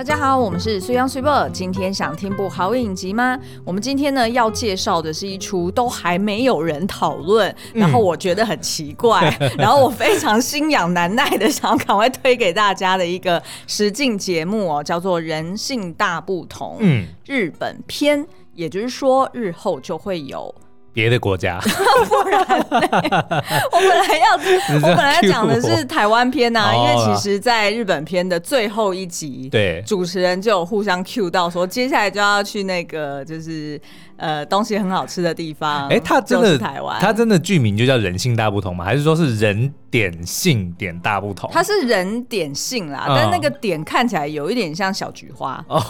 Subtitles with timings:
[0.00, 1.46] 大家好，我们是水 Young Super。
[1.50, 3.38] 今天想听部好影集吗？
[3.66, 16.76] 我们今天呢要介绍的是一出都还没有人讨论，然后我觉得很奇怪，嗯、 然后我非常心痒难耐的想要赶快推给大家的一个实境节目哦，叫做《人性大不同》。
[16.78, 20.54] 嗯，日本篇，也就是说日后就会有。
[20.92, 21.58] 别的国家，
[22.08, 24.34] 不然我本来要
[24.76, 29.82] 我本来要讲的是 台湾篇呐、啊，因为其实在日本篇的最后一集，对。
[29.86, 33.80] 主持人就有互相 cue 到说，接下来就要去那个就是。
[34.20, 35.88] 呃，东西很好吃的地方。
[35.88, 38.84] 哎、欸，它真的台湾，它真的剧名就叫人性大不同吗？
[38.84, 41.50] 还是说是人点性点大不同？
[41.52, 45.64] 它是人点性啦，嗯、但那个点看起来有一点像小菊花。
[45.68, 45.80] 哦，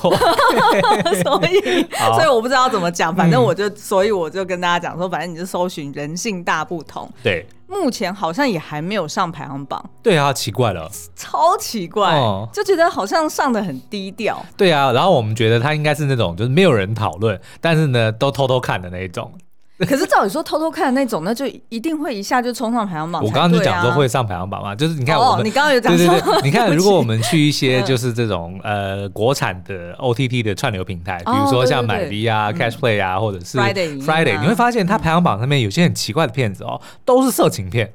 [1.22, 7.10] 所以 所以我不知道怎么讲，反正我就、嗯、所以我就跟大家讲说，反正你就搜寻人性大不同。
[7.22, 7.44] 对。
[7.70, 9.82] 目前好像也还没有上排行榜。
[10.02, 14.44] 对啊，奇怪了，超奇怪，哦、就觉得好像上的很低调。
[14.56, 19.32] 对啊，然后我们觉得他应该是那种就是没有人讨论，但是呢都偷偷看的那一种。
[19.88, 23.24] 可是照理说偷偷看的那种，那就一定会一下就冲上排行榜，啊。
[23.24, 37.90] 我刚刚就讲说会上排行榜嘛，就是你看我们，哦、你刚刚有讲说，对对对，你看如 果我们去一些就是这种呃国产的 OTT 的串流平台，比如说像 MyV 啊、Catch Play 啊，或者是 Friday Friday，你会发现它排行榜上面有些很奇怪的片子哦，都是色情片，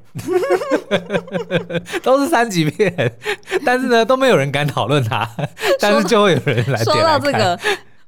[2.02, 3.12] 都是三级片，
[3.64, 5.28] 但是呢都没有人敢讨论它，
[5.78, 6.84] 但是就会有人来点来。
[6.84, 7.58] 说到这个。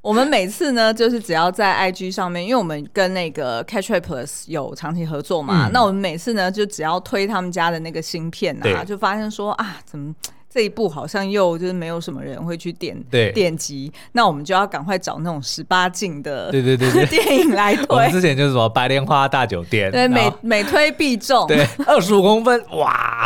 [0.09, 10.15] 我们每次呢，就是只要在 IG 上面，因为我们跟那个 Catchplay Plus 有长期合作嘛，嗯、那我们每次呢，就只要推他们家的那个芯片啊，就发现说啊，怎么？
[10.51, 17.87] 这一部好像又就是没有什么人会去点对点击，那我们就要赶快找那种十八禁的对对对 电影来推。
[17.91, 23.25] 我们之前就是什么《白莲花大酒店》，对，每每推必中，对， 二十五公分，哇！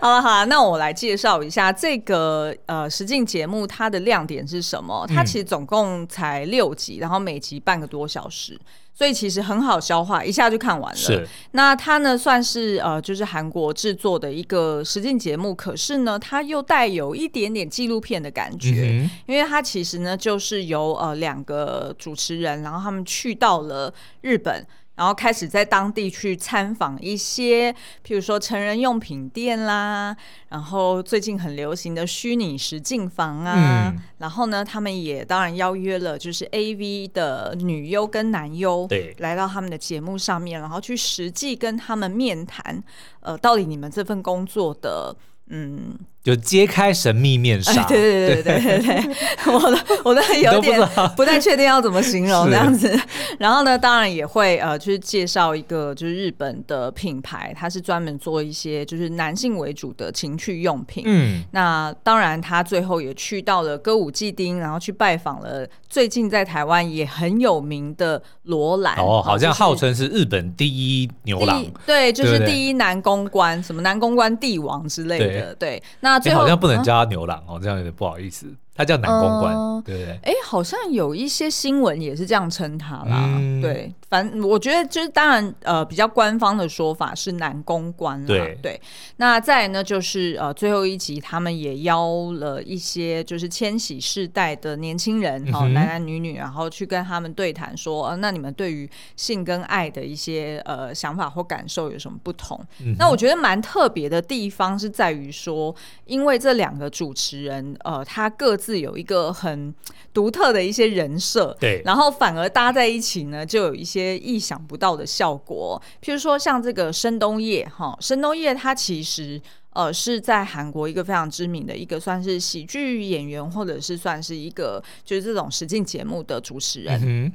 [0.00, 5.06] 好了好了，那我来介绍一下这个呃实境节目，它的亮点是什么？
[5.08, 8.58] 它其实总共才六集，然后每集半个多小时。
[8.96, 10.96] 所以其实很好消化，一下就看完了。
[10.98, 23.92] 是，那它呢算是呃，就是韩国制作的一个实境节目，可是呢，它又带有一点点纪录片的感觉，嗯、因为它其实呢就是由呃两个主持人，然后他们去到了
[24.22, 24.66] 日本。
[24.96, 27.72] 然后开始在当地去参访一些，
[28.04, 30.16] 譬如说成人用品店啦，
[30.48, 42.82] 然后最近很流行的虚拟实境房啊，嗯、然后呢，他们也当然邀约了就是 AV 的女优跟男优，对，来到他们的节目上面，然后去实际跟他们面谈，
[43.20, 45.14] 呃，到底你们这份工作的。
[45.48, 45.96] 嗯，
[46.26, 47.84] 就揭开神秘面纱。
[47.84, 50.76] 对对对对对对，我的我都有点
[51.14, 52.92] 不太确定要怎么形容这样子。
[53.38, 61.04] 然后呢，当然也会呃，就是介绍一个就是日本的品牌，它是专门做一些就是男性为主的情趣用品。
[61.06, 68.96] 嗯，那当然他最后也去到了歌舞伎町，然后去拜访了最近在台湾也很有名的罗兰。
[68.96, 71.64] 哦，好像号称是日本第一牛郎。
[71.86, 75.54] 对，就是第一男公关，什么男公关帝王之类的。
[75.54, 78.46] 对，那最后、欸、好像不能叫他牛郎哦，啊、这样有点不好意思。
[78.76, 80.20] 他叫男公关，呃、对不对？
[80.22, 83.24] 哎，好像有一些新闻也是这样称他啦。
[83.38, 88.26] 嗯、对，反正我觉得就是当然，呃，比较官方的说法是男公关啦。
[88.26, 88.80] 对对。
[89.16, 102.60] 那再来呢，就是呃，最后一集他们也邀了一些就是千禧世代的年轻人，哦，嗯、男男女女，然后去跟他们对谈，说，呃，那你们对于性跟爱的一些呃想法或感受有什么不同？
[102.80, 108.65] 嗯、那我觉得蛮特别的地方是在于说，因为这两个主持人，呃，他各自。
[108.66, 109.72] 是有一个很
[110.12, 115.80] 独特的一些人设，对，然后反而搭在一起呢，就有一些意想不到的效果。
[116.02, 119.40] 譬如说，像这个申东烨哈，申东烨他其实
[119.70, 127.00] 呃是在韩国一个非常知名的一个算是喜剧演员，或者是算是一个就是这种实境节目的主持人。
[127.04, 127.32] 嗯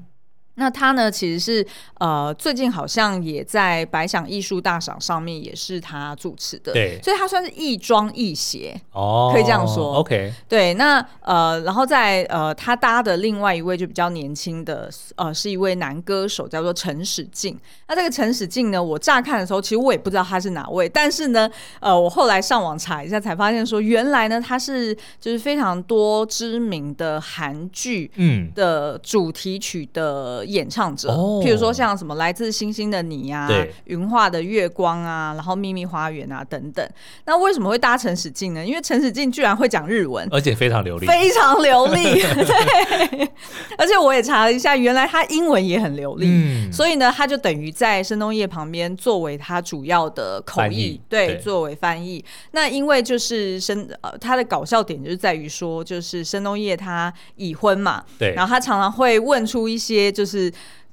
[0.61, 1.65] 那他呢，其实是
[1.97, 9.95] 呃，最近好像也在百想艺术大赏上面也是他主持的，对，所以他算是亦庄亦谐哦，可以这样说。
[9.95, 17.59] OK，对，那呃，然后在呃，他搭的另外一位就比较年轻的呃，是一位男歌手，叫做陈使劲。
[17.87, 21.49] 那这个陈使劲呢，我乍看的时候，其实我也不知道他是哪位，但是呢，
[21.79, 30.45] 呃，我后来上网查一下，才发现说，原来呢，他是就是非常多知名的韩剧嗯的主题曲的。
[30.51, 33.49] 演唱者，哦、譬如说像什么来自星星的你啊，
[33.85, 36.87] 云画的月光啊，然后秘密花园啊等等。
[37.25, 38.65] 那为什么会搭陈史进呢？
[38.65, 42.03] 因为陈史进居然会讲日文，而且非常流利，非常流利。
[42.21, 43.31] 对，
[43.77, 52.23] 而且我也查了一下，原来他英文也很流利，嗯、所以呢，他就等于在申东烨旁边作为他主要的口译，对，对作为翻译。
[52.51, 60.30] 那因为就是申呃，他的搞笑点就是在于说，就是申东烨他已婚嘛，对，然后他常常会问出一些就是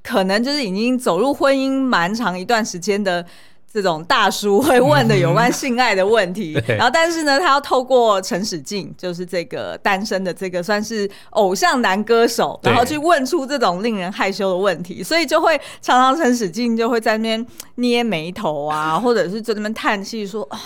[0.02, 3.25] 可能就是已经走入婚姻蛮长一段时间的。
[3.70, 20.58] 这种大叔会问的有关性爱的问题，嗯、然后但是呢，他要透过陈史进，就是这个单身的这个算是偶像男歌手，然后去问出这种令人害羞的问题，所以就会常常陈史进就会在那边捏眉头啊，或者是在那边叹气说啊。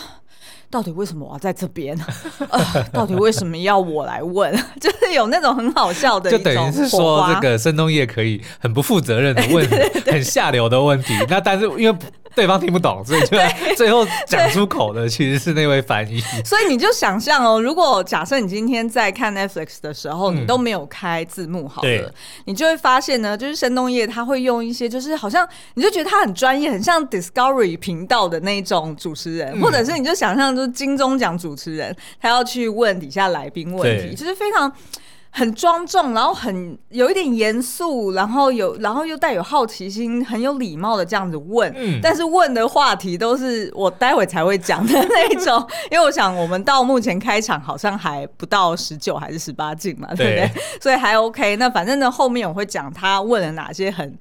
[0.72, 1.94] 到底为什么我要在这边？
[2.48, 4.50] 呃，到底为什么要我来问？
[4.80, 9.68] 就是有那种很好笑的，就等于是说，这个申东烨可以很不负责任的问
[10.10, 11.12] 很下流的问题。
[11.28, 11.94] 那但是因为
[12.34, 13.36] 对方听不懂，所以就
[13.76, 16.20] 最后讲出口的其实是那位翻译。
[16.44, 22.12] 所以你就想象哦，如果假设你今天在看 Netflix 的时候，你都没有开字幕，好了，
[22.46, 30.72] 你就会发现呢，就是申东烨他会用一些，就是好像你就觉得他很专业，很像 Discovery 频道的那种主持人，或者是你就想象就是。
[30.72, 34.72] 金钟奖主持人，他要去问底下来宾问题，就是非常
[35.34, 41.72] 很庄重，然后很有一点严肃，然后有然后又带有好奇心，很有礼貌的这样子问。
[41.74, 50.62] 嗯，但是问的话题都是我待会才会讲的那种， 因为我想我们到目前开场好像还不到十九还是十八进嘛，对不对？
[50.80, 51.56] 所以还 OK。
[51.56, 54.16] 那反正呢，后面我会讲他问了哪些很。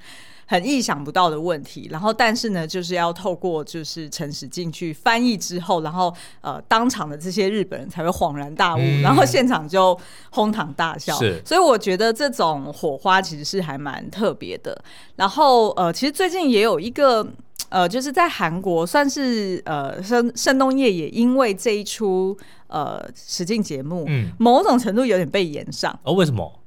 [0.51, 9.97] 很意想不到的问题，然后但是呢，就是要透过就是陈史进去翻译之后，然后呃，当场的这些日本人才会恍然大悟，嗯、然后现场就
[10.31, 11.17] 哄堂大笑。
[11.17, 14.77] 是，所以我觉得这种火花其实是还蛮特别的。
[15.15, 17.25] 然后呃，其实最近也有一个
[17.69, 22.37] 呃，就是在韩国算是呃申申东烨也因为这一出
[22.67, 25.97] 呃实境节目，嗯，某种程度有点被延上。
[26.03, 26.59] 哦，为什么？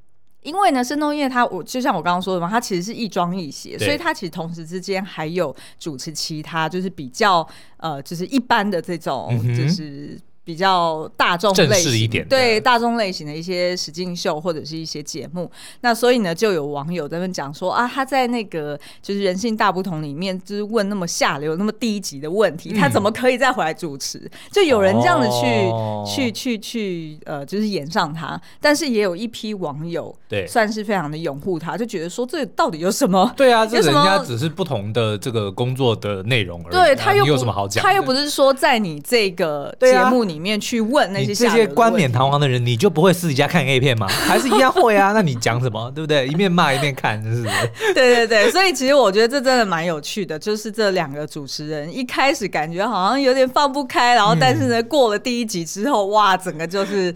[0.44, 7.44] 因为呢，申东烨他我就像我刚刚说的嘛，他其实是亦庄亦谐，所以他其实同时之间还有主持其他就是比较
[7.78, 10.16] 呃，就是一般的这种就是。
[10.44, 15.50] 比较大众类型一点，对大众类型的一些实境秀或者是一些节目，
[15.80, 24.30] 那所以呢，就有网友在那讲说啊，他在那个就是人性大不同里面，就是问那么下流、那么低级的问题，嗯、他怎么可以再回来主持？
[24.52, 33.32] 就有人这样子去、哦、去去去呃，就是演上他，但是也有一批网友对算是非常的拥护他，就觉得说这到底有什么？
[33.34, 37.82] 对啊，这人家只是不同的这个工作的内容而已、啊，对他又有什么好讲？
[37.82, 40.33] 他又不是说在你这个节目里。
[40.34, 44.08] 里面去问那些这些冠冕堂皇的人，你就不会私底下看 A 片吗？
[44.26, 45.12] 还是一样会啊？
[45.12, 45.88] 那你讲什么？
[45.94, 46.26] 对不对？
[46.26, 47.48] 一面骂一面看，是不是？
[47.94, 57.14] 对对对，所以其实我觉得这真的蛮有趣的，就是这两个主持人一开始感觉好像有点放不开，然后但是呢，过了第一集之后，哇，整个就是。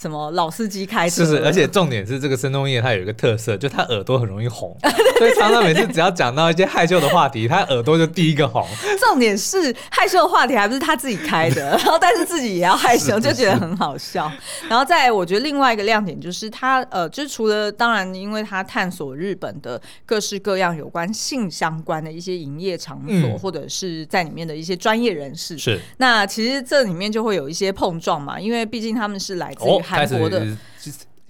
[0.00, 1.24] 什么老司机开车？
[1.24, 4.76] 是是，而且重点是这个申东烨他有一个特色，就他耳朵很容易红，
[5.18, 8.64] 所以常常每次只要讲到一些害羞的话题，他耳朵就第一个红。
[9.00, 14.30] 重点是害羞的话题还不是他自己开的， 然后但是自己也要害羞，就觉得很好笑。
[14.68, 29.87] 然后再来，我觉得另外一个亮点就是他呃，就是除了当然，因为他探索日本的各式各样有关性相关的一些营业场所，嗯、或者是在里面的一些专业人士，是那其实这里面就会有一些碰撞嘛，因为毕竟他们是来自于。
[29.88, 30.46] 韩国的。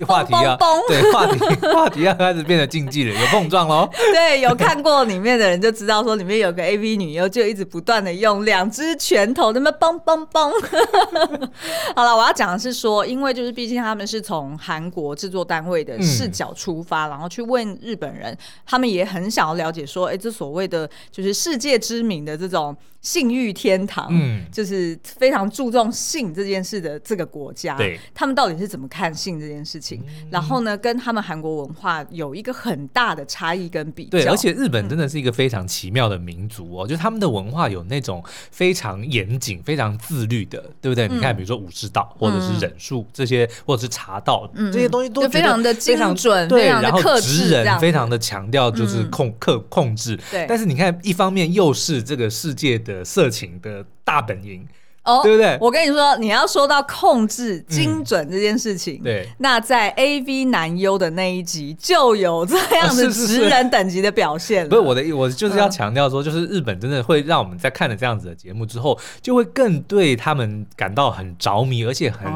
[0.07, 0.57] 话题要
[0.87, 1.41] 对话题，
[1.75, 3.91] 话题要开始变得竞技了，有碰撞喽。
[4.15, 10.53] 对，有看过里面的人就知道，说里面有个 AV 女优就一直不断的用两只拳头那么嘣嘣嘣。
[11.97, 30.03] 好了，我要讲的是说，因为就是毕竟他们是从韩国制作单位的视角出发，嗯、然后去问日本人，他们也很想要了解说，哎、欸，这所谓的就是世界知名的这种性欲天堂，嗯，就是非常注重性这件事的这个国家，对，他们到底是怎么看性这件事情？
[30.31, 34.11] 然后呢，跟他们韩国文化有一个很大的差异跟比较。
[34.11, 41.07] 对，而且日本真的是一个非常奇妙的民族哦，嗯、就是他们的文化有那种非常严谨、非常自律的，对不对？
[41.07, 50.19] 嗯、你看，比如说武士道，或者是忍术这些，或者是茶道、嗯、这些东西，都非常的精准，对，然后职人非常的强调就是控克、嗯、控制。
[50.31, 54.67] 对，但是你看，一方面又是这个世界的色情的大本营。
[55.05, 55.57] 哦，对不对？
[55.59, 64.69] 我跟你说，你要说到控制精准这件事情，对，那在 AV 男优的那一集就有这样的职人等级的表现。
[64.69, 72.31] 不是我的，我就是要强调说，就是日本真的会让我们在看了这样子的节目之后，就会更对他们感到很着迷，而且很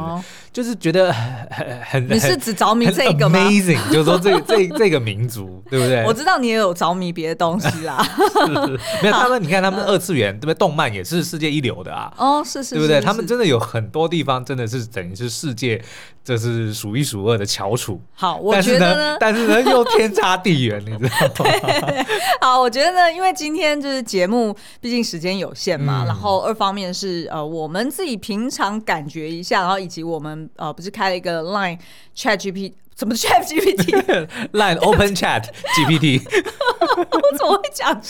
[0.52, 1.11] 就是觉得
[1.50, 6.04] 很很你是只着迷这个吗？Amazing，就是说这 这这个民族，对不对？
[6.04, 8.04] 我知道你也有着迷别的东西啦。
[9.02, 10.54] 没有他们，你看他们二次元对不对？
[10.54, 12.12] 动漫也是世界一流的啊。
[12.18, 13.00] 哦，是是，对不对？
[13.00, 15.82] 他们真的有很多地方真的是等于是世界，
[16.25, 18.00] 这是数一数二的翘楚。
[18.12, 22.05] 好，我觉得呢，但是呢又天差地远， 你知道吗？
[22.41, 31.79] 好，我觉得呢，因为今天就是节目，毕竟时间有限嘛，然后二方面是呃，我们自己平常感觉一下，然后以及我们呃，不是开了一个 Line
[32.17, 32.75] Chat GPT。
[32.95, 35.45] 怎么 Chat GPT？Line Open Chat
[35.77, 36.23] GPT，
[37.11, 38.01] 我怎么会讲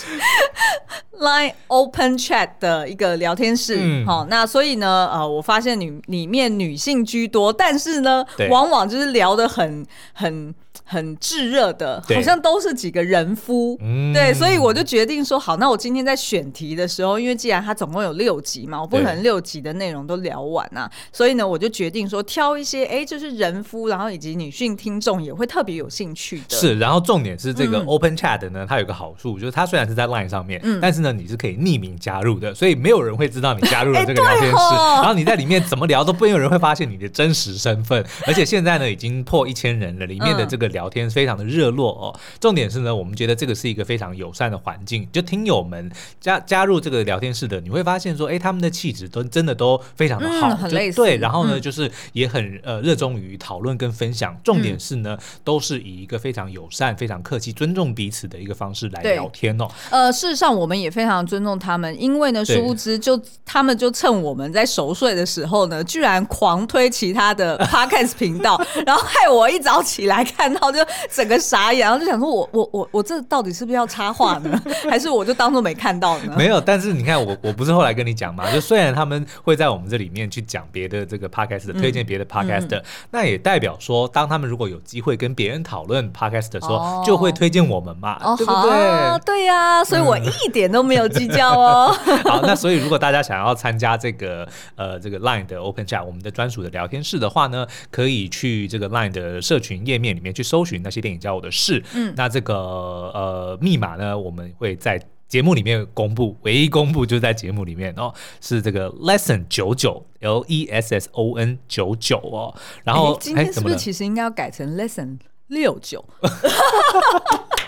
[1.19, 4.05] Line Open Chat 的一个聊天室？
[4.05, 10.55] 好、嗯，那所以呢，呃，我发现女里面女性居多，但是呢，往往就是聊得很很。
[10.85, 26.57] 很炙热的，好像都是几个人夫，嗯、对，所以我就决定说，好，那我今天在选题的时候，因为既然它总共有六集嘛，我不可能六集的内容都聊完啊，所以呢，我就决定说，挑一些，哎、欸，就是人夫，然后以及女性听众也会特别有兴趣的。
[26.57, 41.63] 是，然后重点是这个 Open Chat 呢，它有个好处，就是它虽然是在 Line 上面，嗯、但是呢，你是可以匿名加入的，所以没有人会知道你加入了 这个聊天室，欸、然后你在里面怎么聊都没有人会发现你的真实身份，而且现在呢，已经破一千人了，里面的这个聊天非常的热。
[41.63, 45.07] 热络哦，重点是呢，我们觉得这个是一个非常友善的环境。
[45.13, 45.89] 就听友们
[46.21, 50.97] 加加入这个聊天室的，你会发现说，哎，他们的气质都真的都非常的好，嗯、很类似。
[50.97, 54.37] 对，然后呢，嗯、就是也很呃热衷于讨论跟分享。
[54.43, 59.69] 重点是呢，嗯、都是以一个非常友善、非常客气、尊重彼此的一个方式来聊天哦。
[59.91, 70.79] 呃，事实上我们也非常尊重他们，因为呢，殊不知就他们就趁我们在熟睡的时候呢，居然狂推其他的 podcast 频道，然后害我一早起来看到就
[71.11, 71.33] 整个。
[71.43, 74.63] 傻眼，然后就想说我，我我我我这到底是不是要插话呢？
[74.89, 76.35] 还是我就当做没看到呢？
[76.39, 88.71] 没有，但是你看我，我不是后来跟你讲嘛，就虽然他们会在我们这里面去讲别的这个 podcast、嗯、推荐别的 podcast 那也代表说，当他们如果有机会跟别人讨论 podcast 的时候，哦、就会推荐我们嘛，哦、对不对？
[88.71, 91.93] 哦、对呀、啊，所以我一点都没有计较哦。
[92.25, 111.59] 好，那所以如果大家想要参加这个呃这个 Line 的 Open Chat，我们的专属的聊天室的话呢，可以去这个 Line 的社群页面里面去搜寻那些电影教我的事，嗯，那这个呃密码呢，我们会在节目里面公布，唯一公布就是在节目里面哦，是这个 lesson 九九 L E S S O N
[111.67, 112.55] 九九哦，
[112.85, 115.17] 然后、欸、今天是不是其实应该要改成 lesson
[115.47, 116.05] 六九？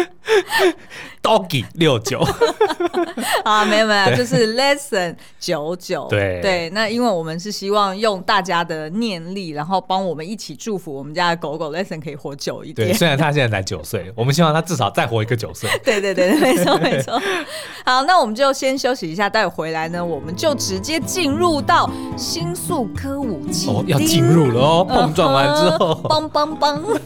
[1.22, 2.18] Doggy 六九
[3.44, 6.06] 啊，没有没有，就是 Lesson 九九。
[6.08, 12.88] 对对，那因为我们是希望用大家的念力，然后帮我们一起祝福我们家的狗狗 Lesson 可以活久一点。
[12.88, 15.68] 对，虽然它现在才九岁， 我们希望它至少再活一个九岁。
[15.84, 17.20] 对对对，没错没错。
[17.84, 26.98] 好，那我们就先休息一下，待会回来呢，我们就直接进入到新宿歌舞伎哦，要进入了哦，碰撞完之后，梆梆梆。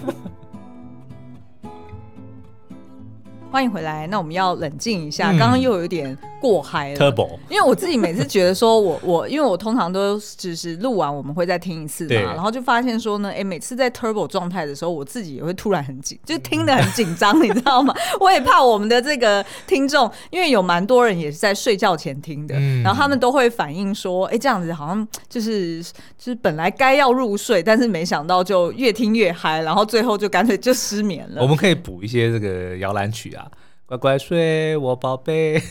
[3.54, 6.96] 欢迎回来，那我们要冷静一下，刚刚又有点过嗨了。
[6.96, 17.94] Turbo，因为我自己每次觉得说我 我，因为我通常都只是录完我们会再听一次嘛，然后就发现说呢，哎，每次在 Turbo 状态的时候，我自己也会突然很紧，就听得很紧张，你知道吗？
[18.18, 25.92] 我也怕我们的这个听众，因为有蛮多人也是在睡觉前听的，然后他们都会反映说，哎，这样子好像就是就
[26.24, 31.40] 是本来该要入睡，但是没想到就越听越嗨，然后最后就干脆就失眠了。
[31.40, 33.43] 我们可以补一些这个摇篮曲啊。
[33.86, 35.62] 乖乖睡，我宝贝。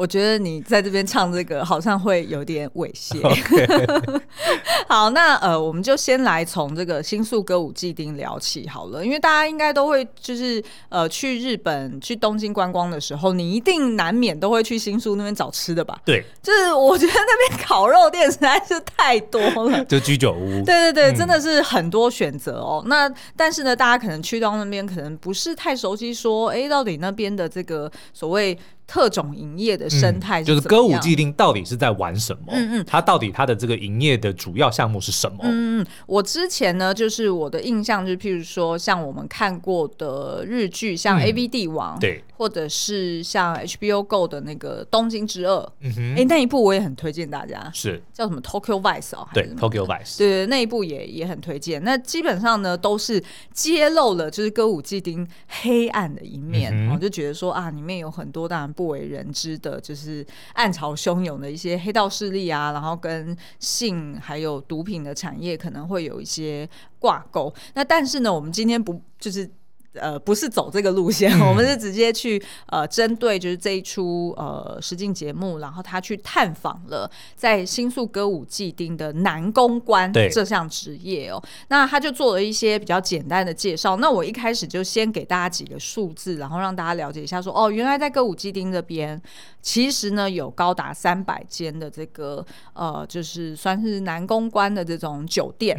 [0.00, 3.20] 我觉得你在这边唱这个好像会有点猥亵。
[4.88, 16.00] 好，那呃，我们就先来从这个新宿歌舞伎町聊起好了，因为大家应该都会就是呃去日本去东京观光的时候，你一定难免都会去新宿那边找吃的吧？
[16.06, 19.38] 对，就是我觉得那边烤肉店实在是太多
[19.68, 20.64] 了， 就居酒屋。
[20.64, 22.80] 对对对，真的是很多选择哦。
[22.86, 28.58] 嗯、那但是呢，大家可能去到那边可能不是太熟悉，说哎，到底那边的这个所谓。
[28.90, 32.46] 特种营业的生态、嗯、就是歌舞伎町到底是在玩什么？
[32.48, 35.38] 嗯嗯，它到底它的这个营业的主要项目是什么？
[35.44, 51.84] 嗯嗯，我之前呢，就是我的印象就是，譬如说像我们看过的日剧，像 A V 帝王，嗯、对，或者是像 HBO Go 的那个东京之二，嗯哼，哎、欸，那一部我也很推荐大家，是叫什么 Tokyo Vice 哦，对，Tokyo Vice，对对，那一部也也很推荐。
[51.84, 58.70] 那基本上呢，都是揭露了就是歌舞伎町黑暗的一面，我、就觉得说啊，里面有很多当然。
[58.70, 66.66] 不为人知的，就是暗潮汹涌的一些黑道势力啊，然后跟性还有毒品的产业可能会有一些
[67.00, 67.52] 挂钩。
[67.74, 69.50] 那但是呢，我们今天不就是
[69.94, 81.42] 呃，不是走这个路线，嗯、我们是直接去呃，针对就是这一出呃实境节目，然后他去探访了在新宿歌舞伎町的男公关这项职业哦。
[81.68, 83.96] 那他就做了一些比较简单的介绍。
[83.96, 89.20] 那我一开始就先给大家几个数字，然后让大家了解一下说，说哦，原来在歌舞伎町这边，
[89.60, 95.76] 其实呢有高达三百间的这个呃，就是算是男公关的这种酒店。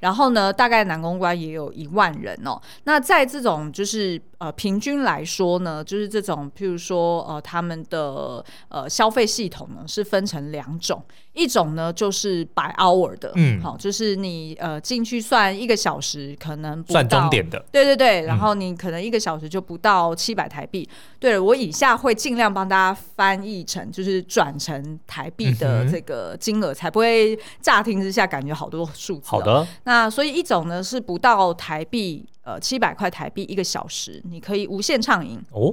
[0.00, 2.60] 然后呢，大概男公关也有一万人哦。
[2.82, 20.88] 那在这种就是呃，平均来说呢，就是这种，譬如说呃，他们的呃消费系统呢是分成两种，一种呢就是 by hour 的，嗯，好，就是你呃进去算一个小时，可能不到算终点的，对对对，然后你可能一个小时就不到七百台币。
[20.90, 29.28] 嗯、对了，我以下会尽量帮大家翻译成，就是转成台币的这个金额，嗯、才不会乍听之下感觉好多数字。
[29.28, 32.24] 好的，那所以一种呢是不到台币。
[32.48, 35.70] 呃，七百块台币一个小时，你可以无限畅饮哦。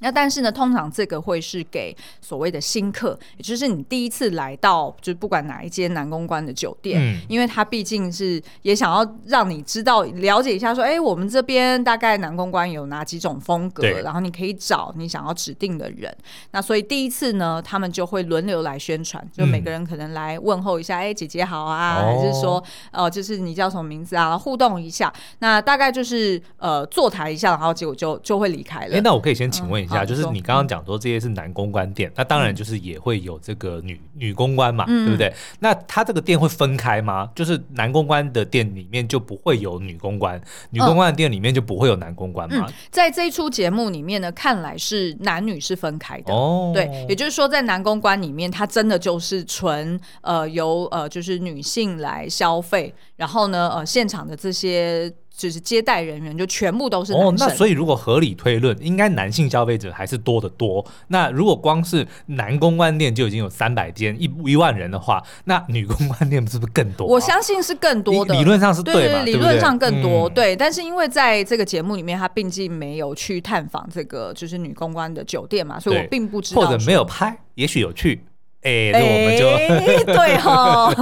[0.00, 16.10] 那但是呢，通常这个会是给所谓的新客，也就是你第一次来到，就是不管哪一间南公关的酒店，嗯、因为他毕竟是也想要让你知道了解一下，说，哎、欸，我们这边大概南公关有哪几种风格，然后你可以找你想要指定的人。
[16.52, 25.12] 那所以第一次呢，他们就会轮流来宣传，就每个人可能来问候一下，哎、欸，姐姐好啊，哦、还是说，呃，就是你叫什么名字啊，互动一下。
[25.40, 28.92] 那大概就是呃坐台一下，然后结果就就会离开了。
[28.92, 29.88] 哎、欸，那我可以先请问一下。
[29.88, 35.32] 嗯就是你刚刚讲说这些是男公关店，嗯、那当然就是也会有这个女女公关嘛，嗯、对不对？
[35.58, 37.30] 那他这个店会分开吗？
[37.34, 42.66] 就是男公关的店里面就不会有女公关，女公关的店里面就不会有男公关吗？
[42.68, 46.72] 嗯、在这一出节目里面呢，看来是男女是分开的哦。
[46.74, 55.12] 对，也就是说在男公关里面，他真的就是纯呃由呃就是女性来消费，然后呢呃现场的这些。
[55.40, 57.28] 就是接待人员就全部都是男生。
[57.30, 60.84] 哦，那所以如果合理推论，应该男性消费者还是多得多。
[61.08, 67.06] 那如果光是男公关店就已经有三百间一一万人的话，那女公关店是不是更多？
[67.06, 70.28] 我相信是更多的，理论上是对的，理论上更多。
[70.28, 78.20] 嗯、对，但是因为在这个节目里面，他毕竟没有去探访这个就是女公关的酒店嘛，所以我并不知道，或者没有拍，也许有去。
[78.62, 80.92] 哎，那、欸、我们就、 欸、对哈，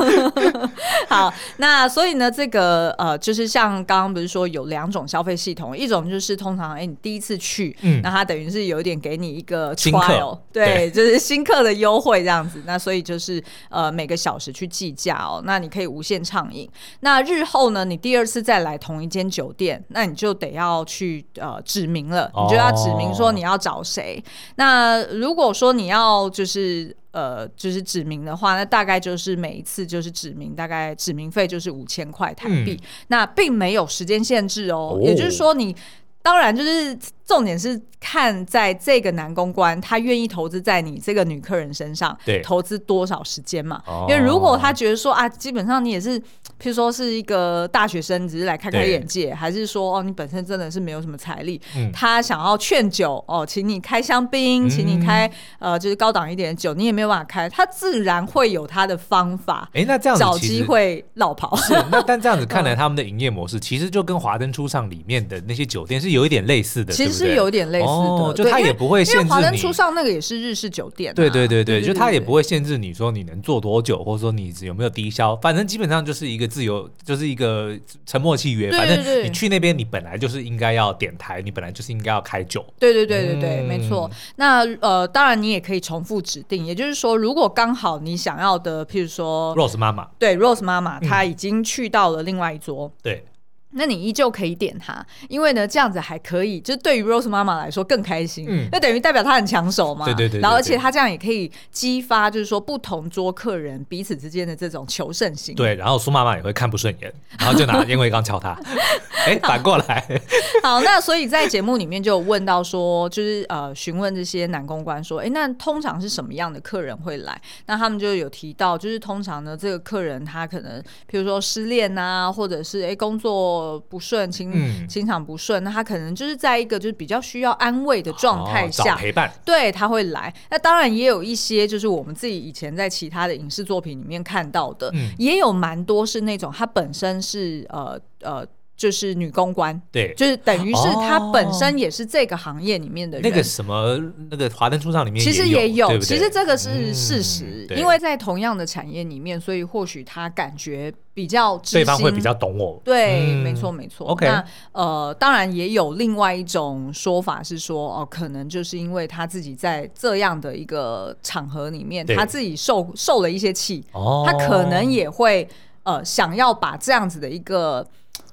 [1.08, 12.62] 好，那所以呢，这个呃，就是像刚刚不是说有两种消费系统，一种就是通常哎、欸，你第一次去，嗯，那它等于是有一点给你一个 trial, 新客，对，对就是新客的优惠这样子。
[12.64, 16.70] 那所以就是呃，每个小时去计价哦，那你可以无限畅饮。
[17.00, 24.22] 那日后呢，你第二次再来同一间酒店，那你就得要去呃指明了，你就要指明说你要找谁。
[24.24, 26.96] 哦、那如果说你要就是。
[27.10, 35.74] 呃，就是指名的话，那大概就是每一次就是指名，大概指名费就是五千块台币，嗯、那并没有时间限制哦，哦，也就是说你
[36.22, 36.98] 当然就是。
[37.28, 43.82] 重点是看在这个男公关他愿意投资在你这个女客人身上，对，投资多少时间嘛？
[43.86, 59.68] 哦、因为如果他觉得说啊，基本上你也是，譬如说是一个大学生，只是来开开眼界，对还是说哦，你本身真的是没有什么财力，嗯、他想要劝酒哦，请你开香槟，嗯、请你开呃，就是高档一点的酒，你也没有办法开，他自然会有他的方法。
[59.74, 61.54] 哎，那这样子找机会落跑。
[61.56, 67.17] 是，那但这样子看来， 他们的营业模式其实就跟华灯初上里面的那些酒店是有一点类似的，其实。
[67.18, 69.30] 是有点类似的，哦、就他也不会限制你。
[69.30, 77.76] 华灯初上那个也是日式酒店、啊，对对对对，就他也不会限制你说你能做多久，或者说你有没有低消，反正基本上就是一个自由，就是一个
[78.06, 78.70] 沉默契约。
[78.70, 82.64] 反正你去那边，你本来就是应该要点台，你本来就是应该要开酒。
[82.78, 84.10] 对对对对对，嗯、没错。
[84.36, 93.24] 那呃，当然你也可以重复指定，也就是说，如果刚好你想要的，譬如说 Rose 妈妈，对 Rose 妈妈，她已经去到了另外一桌，嗯、对。
[93.72, 108.58] 那你依旧可以点他，因为呢，这样子还可以，就是对于 Rose 妈妈来说更开心，嗯，那等于代表他很抢手嘛，对对，对对对，然后而且他这样也可以激发，就是说不同桌客人彼此之间的这种求胜心，对，然后苏妈妈也会看不顺眼，然后就拿烟灰缸敲他，
[109.26, 110.20] 哎、欸，反过来，
[110.62, 117.38] 好，那所以在节目里面就有问到说，就是呃询问这些男公关说，哎、欸，那通常是什么样的客人会来？
[117.66, 123.57] 那他们就有提到，就是通常呢，这个客人他可能，比如说失恋啊，或者是哎、欸、工作
[123.88, 124.28] 不顺。
[124.30, 130.32] 情情场不顺，那他可能就是在一个就是比较需要安慰的状态下，陪伴，对，他会来。
[130.50, 138.46] 那当然也有一些就是我们自己以前在其他的影视作品里面看到的，也有蛮多是那种他本身是呃呃。
[138.78, 143.28] 就是女公关，对，就是等于是她本身也是这个行业里面的人。
[143.28, 143.98] 那个什么，
[144.30, 152.80] 那个华灯初上里面其实也有，对对，其实这个是事实，嗯、因为在同样的产业里面，所以或许她感觉比较知心，对方会比较懂我。
[152.84, 154.06] 对，嗯、没错没错。
[154.06, 165.48] OK，那呃，当然也有另外一种说法是说，哦、呃，可能就是因为她自己在这样的一个场合里面，她自己受受了一些气，哦，她可能也会
[165.82, 167.84] 呃想要把这样子的一个。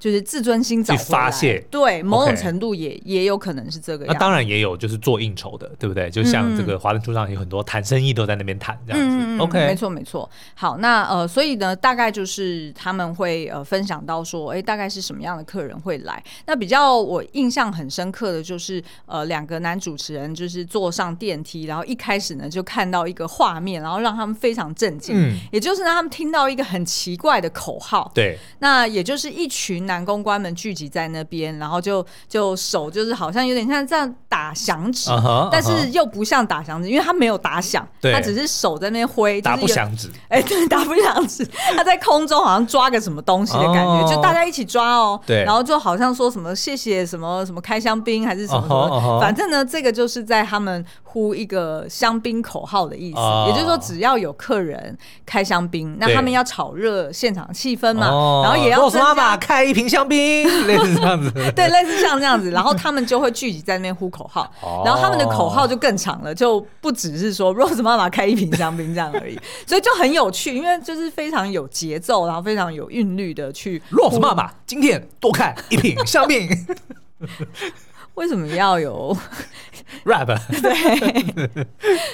[0.06, 4.14] 就是自尊心找回来，去发泄，对，某种程度也也有可能是这个样。
[4.14, 6.08] 那当然也有，就是做应酬的，对不对？
[6.08, 9.16] 就像这个华灯初上有很多谈生意都在那边谈这样子。
[9.18, 10.30] 嗯、OK，没错没错。
[10.54, 16.22] 好，那呃，所以呢，大概就是他们会呃分享到说，哎，大概是什么样的客人会来？
[16.46, 25.16] 那比较我印象很深刻的就是呃，两个男主持人就是坐上电梯，然后一开始呢就看到一个画面，然后让他们非常震惊。
[25.16, 28.12] 嗯，也就是让，他们听到一个很奇怪的口号。
[28.14, 29.86] 对，那也就是一群。
[29.86, 35.48] 男公关们聚集在那边，然后就就手就是好像有点像这样打响指，uh huh, uh huh.
[35.50, 40.10] 但是又不像打响指，因为他没有打响，他只是手在那边挥，打不响指。
[40.28, 44.14] 哎，对， 打不响指，他在空中好像抓个什么东西的感觉，uh.
[44.14, 45.20] 就大家一起抓哦。
[45.26, 49.20] 对，然后就好像说什么谢谢什么什么开香槟还是什么什么，uh huh, uh huh.
[49.20, 50.84] 反正呢，这个就是在他们
[51.16, 53.46] 呼一个香槟口号的意思，uh.
[53.46, 58.42] 也就是说只要有客人开香槟，那他们要炒热现场气氛嘛，uh.
[58.42, 64.52] 然后也要妈妈开一瓶香槟， 类似这样子，对，类似像这样子，然后他们就会聚集在那边呼口号，
[64.84, 76.46] 然后他们的口号就更长了，就不只是说 Rose 妈妈开一瓶香槟这样而已， 所以就很有趣，因为就是非常有节奏，然后非常有韵律的去 Rose 妈妈今天多看一瓶香槟。
[78.16, 79.16] 为什么要有
[80.04, 80.26] rap？
[80.60, 81.66] 对，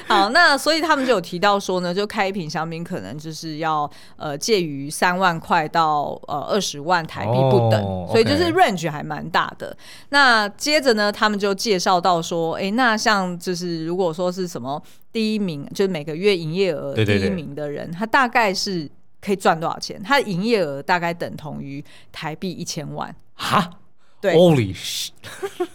[0.07, 8.11] 好，那所以他们就有提到说呢，就开一瓶香槟可能就是要呃介于三万块到呃二十万台币不等，oh.
[8.11, 9.77] 所以就是 range 还蛮大的。
[10.11, 20.03] 那接着呢，他们就介绍到说，哎，那像就是如果说是什么第一名，就是每个月营业额第一名的人，他大概是可以赚多少钱？
[20.03, 23.71] 他的营业额大概等同于台币一千万哈。
[24.23, 25.11] 对，Holy shit！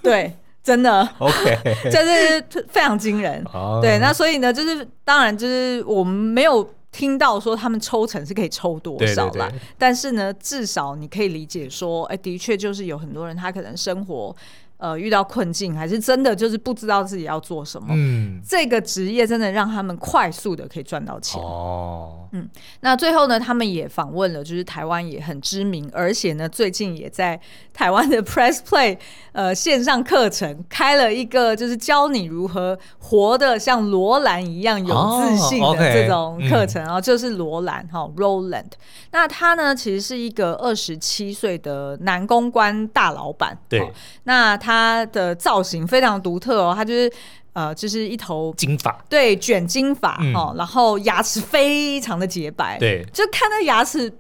[0.02, 0.34] 对，
[0.64, 1.60] 真的，OK，
[1.92, 3.44] 这是非常惊人。
[3.54, 3.80] Oh.
[3.80, 14.36] 对，那所以呢，就是当然就是我们没有听到说他们抽成是可以抽多少啦，对对对，但是呢，至少你可以理解说，哎，的确就是有很多人他可能生活。
[14.78, 17.88] 呃，遇到困境还是真的就是不知道自己要做什么。
[17.90, 21.42] 嗯，这个职业真的让他们快速的可以赚到钱。
[21.42, 22.48] 哦，嗯，
[22.82, 27.42] 那最后呢，他们也访问了，就是台湾也很知名，而且呢，最近也在
[27.74, 29.00] 台湾的 Press Play
[29.32, 38.74] 呃线上课程开了一个，就是教你如何活得像罗兰一样有自信的这种课程啊，哦 okay 嗯、就是罗兰哈、哦、Roland。
[39.10, 43.58] 那他呢，其实是一个二十七岁的男公关大老板。
[43.68, 43.90] 对，哦、
[44.26, 44.56] 那。
[44.67, 44.67] 他
[45.08, 47.12] 的造型非常独特哦，它就是
[47.54, 54.14] 呃，就是一头金发，对，卷金发哦，嗯、然后牙齿非常的洁白，对，就看那牙齿，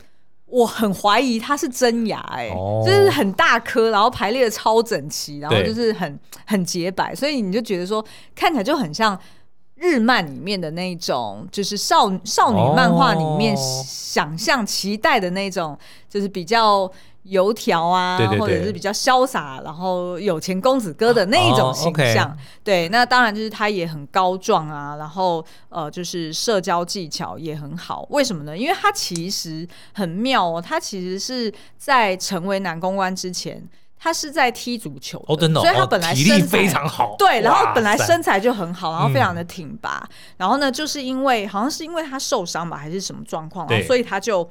[0.45, 2.49] 我很怀疑它是真牙哎、
[2.83, 9.19] 就是很大颗，然后排列的超整齐，然后就是很很洁白，所以你就觉得说看起来就很像
[9.75, 15.77] 日漫里面的那种，就是少少女漫画里面想象期待的那种，
[16.10, 16.91] 就是比较。
[17.28, 22.30] 油条啊，对对对，或者是比较潇洒，然后有钱公子哥的那一种形象。
[22.30, 28.06] 哦 okay、对，那当然就是他也很高壮啊，然后呃，就是社交技巧也很好。
[28.10, 28.58] 为什么呢？
[28.58, 33.62] 因为他其实很妙哦，他其实是在成为男公关之前，
[34.00, 37.16] 他是在踢足球的，哦真的哦，所以他本来身材体力非常好。
[37.18, 40.02] 对，然后本来身材就很好，然后非常的挺拔。
[40.10, 44.50] 嗯、然后呢，就是因为好像是因为他受伤吧，还是什么状况，然后所以他就。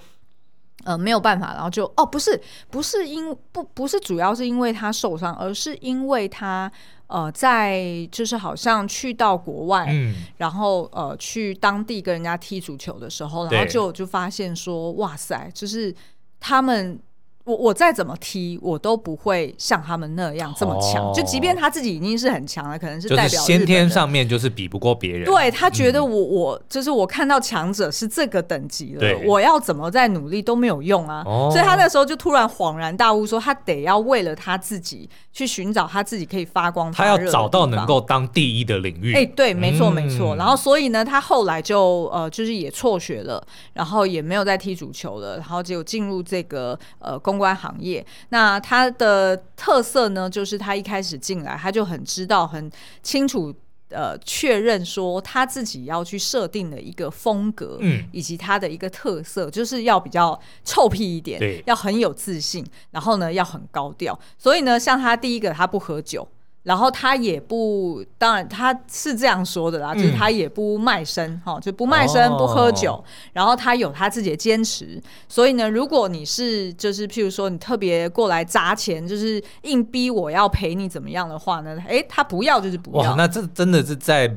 [0.86, 6.70] 呃，没有办法，然后就哦，不是，不是因不不是主要是因为他受伤，而是因为他
[7.08, 15.94] 呃，在就是好像去到国外，嗯，然后呃，去当地跟人家踢足球的时候，然后就就发现说，哇塞，就是
[16.38, 16.98] 他们。
[17.46, 21.12] 我我再怎么踢，我都不会像他们那样这么强。
[21.14, 25.24] 就即便他自己已经是很强了，可能是代表先天上面就是比不过别人。
[25.24, 31.22] 对，他觉得我我就是我看到强者是这个等级了，我要怎么再努力都没有用啊。
[31.24, 36.90] 所以他那时候就突然恍然大悟，说他得要为了他自己去寻找他自己可以发光。
[36.90, 39.14] 他要找到能够当第一的领域。
[39.14, 40.34] 哎，对，没错没错。
[40.34, 43.40] 然后所以呢，他后来就呃就是也辍学了，
[43.72, 52.70] 然后也没有再踢足球了，然后就进入这个呃公关行业，那他的特色呢，就是他一开始进来，他就很知道、很
[53.02, 53.54] 清楚
[53.90, 64.18] 呃确认说他自己要去设定的一个风格，嗯，以及他的一个特色，就是要比较臭屁一点，对，要很有自信，然后呢要很高调。
[64.36, 66.26] 所以呢，像他第一个，他不喝酒。
[66.66, 73.02] 然后他也不，当然他是这样说的啦，嗯、就是他也不卖身，哈，就不卖身，哦、不喝酒。
[73.32, 81.80] 然后他有他自己的坚持，所以呢，如果你是就是譬如说你特别过来砸钱，就是硬逼我要陪你怎么样的话呢？
[81.86, 83.10] 诶，他不要就是不要。
[83.10, 84.36] 哇，那这真的是在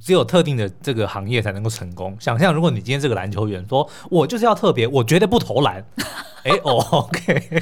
[0.00, 2.16] 只有特定的这个行业才能够成功。
[2.18, 5.84] 想象如果你今天是个篮球员，说我就是要特别，我绝对不投篮。
[6.44, 7.50] 哎 哦，OK。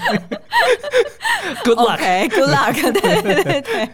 [1.64, 3.88] Good luck，Good luck， 对对对对，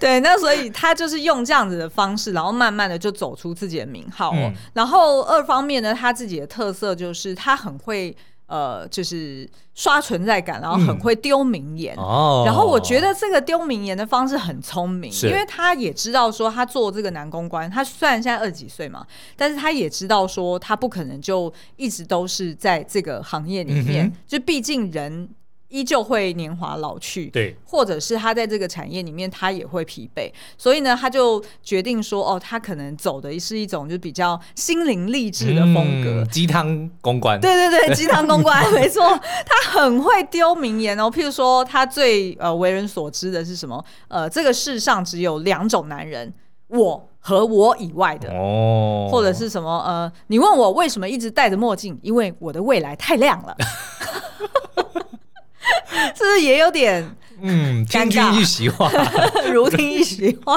[0.00, 4.36] 对，那所以他就是用这样子的方式，然后慢慢的就走出自己的名号哦。
[4.36, 8.16] 嗯、然后二方面呢，他自己的特色就是他很会
[8.52, 11.96] 呃，就是刷存在感，然后很会丢名言。
[11.96, 25.30] 然后我觉得这个丢名言的方式很聪明，因为他也知道说他做这个男公关，他虽然现在二十几岁嘛，但是他也知道说他不可能就一直都是在这个行业里面，嗯、就毕竟人。
[25.72, 43.82] 依旧会年华老去，对，或者是他在这个产业里面，他也会疲惫，所以呢，他就决定说，哦，他可能走的是一种就比较心灵励志的风格，鸡汤、嗯、公关，对对对，鸡汤公关， 没错，他很会丢名言哦，譬如说，他最呃为人所知的是什么？
[44.08, 46.34] 呃，这个世上只有两种男人，
[46.68, 49.82] 我和我以外的，哦，或者是什么？
[49.86, 51.98] 呃，你问我为什么一直戴着墨镜？
[52.02, 53.56] 因为我的未来太亮了。
[56.16, 57.04] 是不是也有点
[57.44, 58.88] 嗯，听君一席话，
[59.52, 60.56] 如听一席话。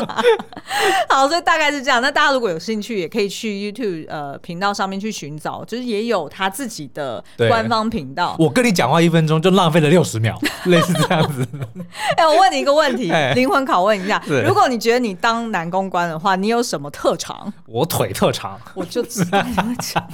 [1.10, 2.00] 好，所以大概是这样。
[2.00, 8.36] 那大家如果有兴趣，也可以去 YouTube 呃频道上面去寻找，就是也有他自己的官方频道。
[8.38, 11.48] 我跟你讲话一分钟就浪费了六十秒，类似这样子。
[12.18, 17.52] 哎、欸，我问你一个问题，灵魂拷问一下：如果你觉得你当男公关的话，你有什么特长？
[17.65, 20.08] 我腿特长，我就知道你会讲。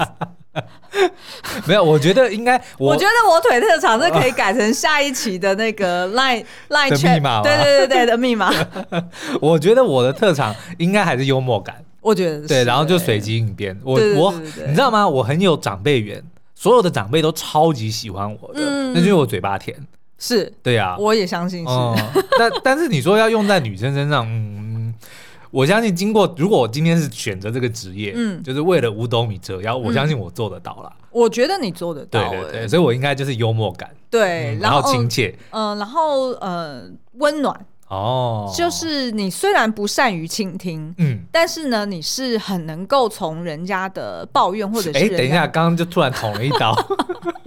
[1.66, 8.54] 没有，我觉得应该，我，我觉得我腿特长是可以改成下一期的那个 line line 的密码，对对对对的密码。
[9.40, 13.80] 我觉得我的特长应该还是幽默感，我觉得是对，然后就随机应变。
[13.84, 14.34] 我我
[14.68, 15.08] 你知道吗？
[15.08, 16.22] 我很有长辈缘，
[16.54, 19.76] 所有的长辈都超级喜欢我的，嗯、那就是我嘴巴甜。
[20.20, 21.74] 是对呀、啊，我也相信是。
[21.74, 21.96] 嗯、
[22.38, 24.71] 但 但是你说要用在女生身上，嗯。
[25.52, 30.92] 我相信，经过如果我今天是选择这个职业，嗯，就是为了五斗米折腰，我相信我做得到了。
[31.12, 36.84] 我觉得你做得到，对对对，所以我应该就是幽默感，对，然后亲切，嗯，然后呃，
[37.14, 37.66] 温暖。
[37.92, 46.74] 哦，就是你虽然不善于倾听，嗯，但是呢，你是很能够从人家的抱怨或者是哎，等一下，刚刚就突然捅了一刀，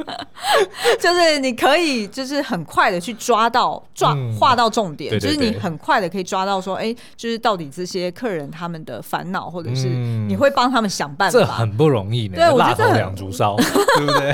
[1.01, 9.89] 就是你可以就是很快的去抓到抓画到重点，就是你很快的可以抓到说，哎，就是到底这些客人他们的烦恼，或者是
[10.29, 12.35] 你会帮他们想办法，这很不容易呢。
[12.37, 14.31] 对，我觉得两竹烧，对不对？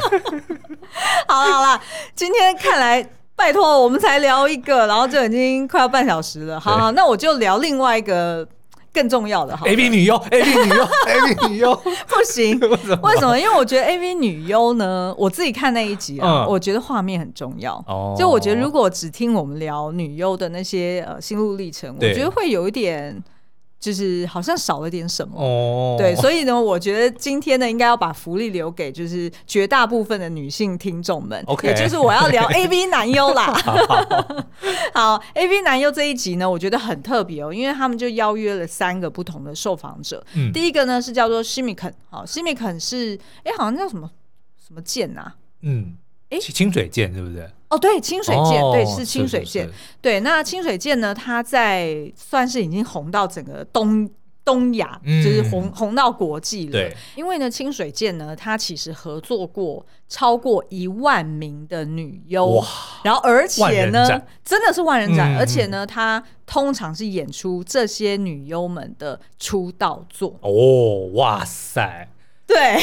[1.29, 1.81] 好了好了，
[2.16, 3.09] 今天看来。
[3.40, 6.61] 拜托，我们才聊一个，然后就已经快要半小时了。
[6.61, 8.46] 好，好，那我就聊另外一个
[8.92, 9.59] 更重要的。
[9.64, 11.74] A V 女优，A V 女优，A V 女优，
[12.07, 12.76] 不行， 为
[13.16, 13.38] 什么？
[13.38, 17.83] 因为我觉得 A V 女优呢，我自己看那一集啊，嗯、我觉得画面很重要。
[17.88, 23.24] 哦，就我觉得如果只听我们聊女优的那些呃心路历程，我觉得会有一点。
[23.81, 25.99] 就是好像少了点什么，oh.
[25.99, 33.47] 对，所以呢，我觉得今天呢，应该要把福利留给就是绝大部分的女性听众们，OK，也就是我要聊 AV 男优啦。
[34.93, 40.23] 好，AV 男优这一集呢，我觉得很特别哦，因为他们就邀约了三个不同的受访者。
[40.35, 44.11] 嗯，第一个呢是叫做 Shimiken，好，Shimiken 是哎，好像叫什么
[44.62, 45.33] 什么剑呐？
[45.62, 45.97] 嗯。
[46.29, 47.51] 哎，清水剑对不是？
[47.70, 49.70] 哦，对，清水剑，对，是清水剑。
[50.02, 51.14] 对，那清水剑呢？
[51.14, 54.11] 它在算是已经红到整个东
[54.44, 56.72] 东亚，就是红红到国际了。
[56.72, 62.66] 对，因为呢，清水剑呢，他其实合作过超过一万名的女优，哇！
[63.04, 64.04] 然后而且呢，
[64.44, 70.37] 真的是万人斩，而且呢，他通常是演出这些女优们的出道作。
[70.40, 72.09] 哦，哇塞！
[72.50, 72.80] 对，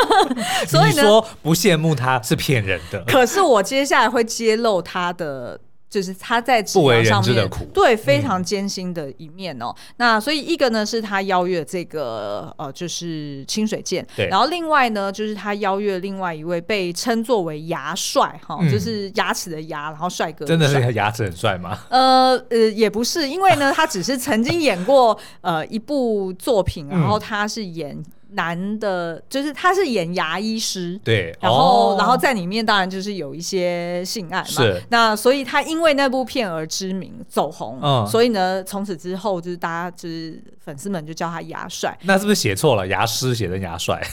[0.66, 3.04] 所以呢，说不羡慕他是骗人的。
[3.06, 9.66] 可是我接下来会揭露他的，就是他在职场上面对非常艰辛的一面哦。
[9.68, 20.46] 嗯、那所以一个呢是他邀约这个呃，就是清水剑，然后另外呢就是他邀约另外一位被称作为牙帅哈，嗯、就是牙齿的牙，然后帅哥。
[20.46, 21.78] 真的是他牙齿很帅吗？
[21.90, 28.02] 呃呃，也不是，因为呢他只是曾经演过呃一部作品， 然后他是演。
[28.34, 34.82] 男的，就是他是演牙医师，对，然后、哦、然后在里面当然就是有一些性爱嘛，是。
[34.90, 42.86] 那所以他因为那部片而知名走红，嗯，所以呢，从此之后就是大家就是粉丝们就叫他牙帅，那是不是写错了？
[42.88, 44.02] 牙师写成牙帅。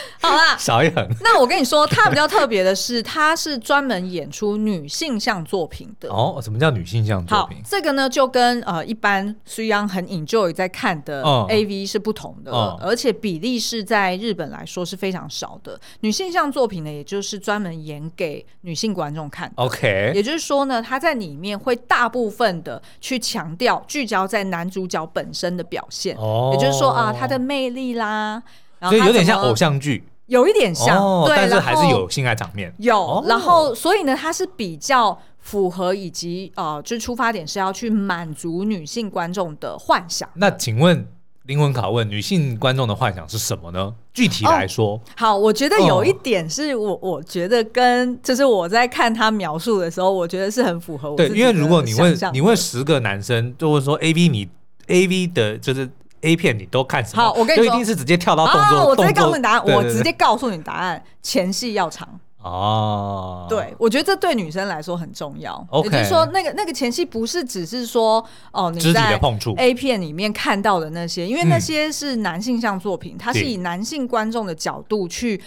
[0.20, 1.06] 好啦，少一横。
[1.20, 6.08] 那我跟你说，他比较特别的是，他是专门演出女性向作品的。
[6.08, 7.58] 哦，什么叫女性向作品？
[7.64, 15.78] 这个呢，就跟呃一般虽央很 enjoy 在看的 AV 是不同的，嗯、而且比例是在日本来说是非常少的。
[16.00, 19.54] 女性向作品呢，也就是专门演给女性观众看的。
[19.56, 26.16] OK，也就是说呢，他在里面会大部分的去强调聚焦在男主角本身的表现。
[26.16, 28.42] 哦，也就是说啊，他的魅力啦。
[28.82, 32.72] 所以有点像偶像剧，有一点像，哦、对，但是还是有性爱场面。
[32.78, 40.34] 有，哦、然后所以呢，它是比较符合以及呃，就出发点是要去满足女性观众的幻想的。
[40.36, 41.08] 那请问
[41.44, 43.94] 灵魂拷问，女性观众的幻想是什么呢？
[44.12, 51.16] 具体来说，哦、好，我觉得有一点是我，我觉得跟就是我在看他描述的时候，我觉得是很符合我。
[51.16, 54.48] 对，因为如果你问你问十个男生，就会说 A V 你
[54.88, 55.88] A V 的就是。
[56.26, 57.22] A 片你都看什么？
[57.22, 58.88] 好，我跟你说，就一定是直接跳到动作。
[58.88, 62.08] 我直接告诉你答案，我直接告诉你答案，前戏要长。
[62.42, 65.66] 哦，对，我觉得这对女生来说很重要。
[65.82, 69.18] 也就是说，那个那个前戏不是只是说哦，你在
[69.56, 75.40] A 片里面看到的那些，因为那些是男性向作品，嗯、它是以男性观众的角度去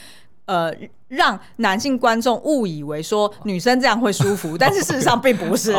[0.50, 0.74] 呃。
[1.10, 5.74] 让男性观众误以为说女生这样会舒服， 但是事实上并不是。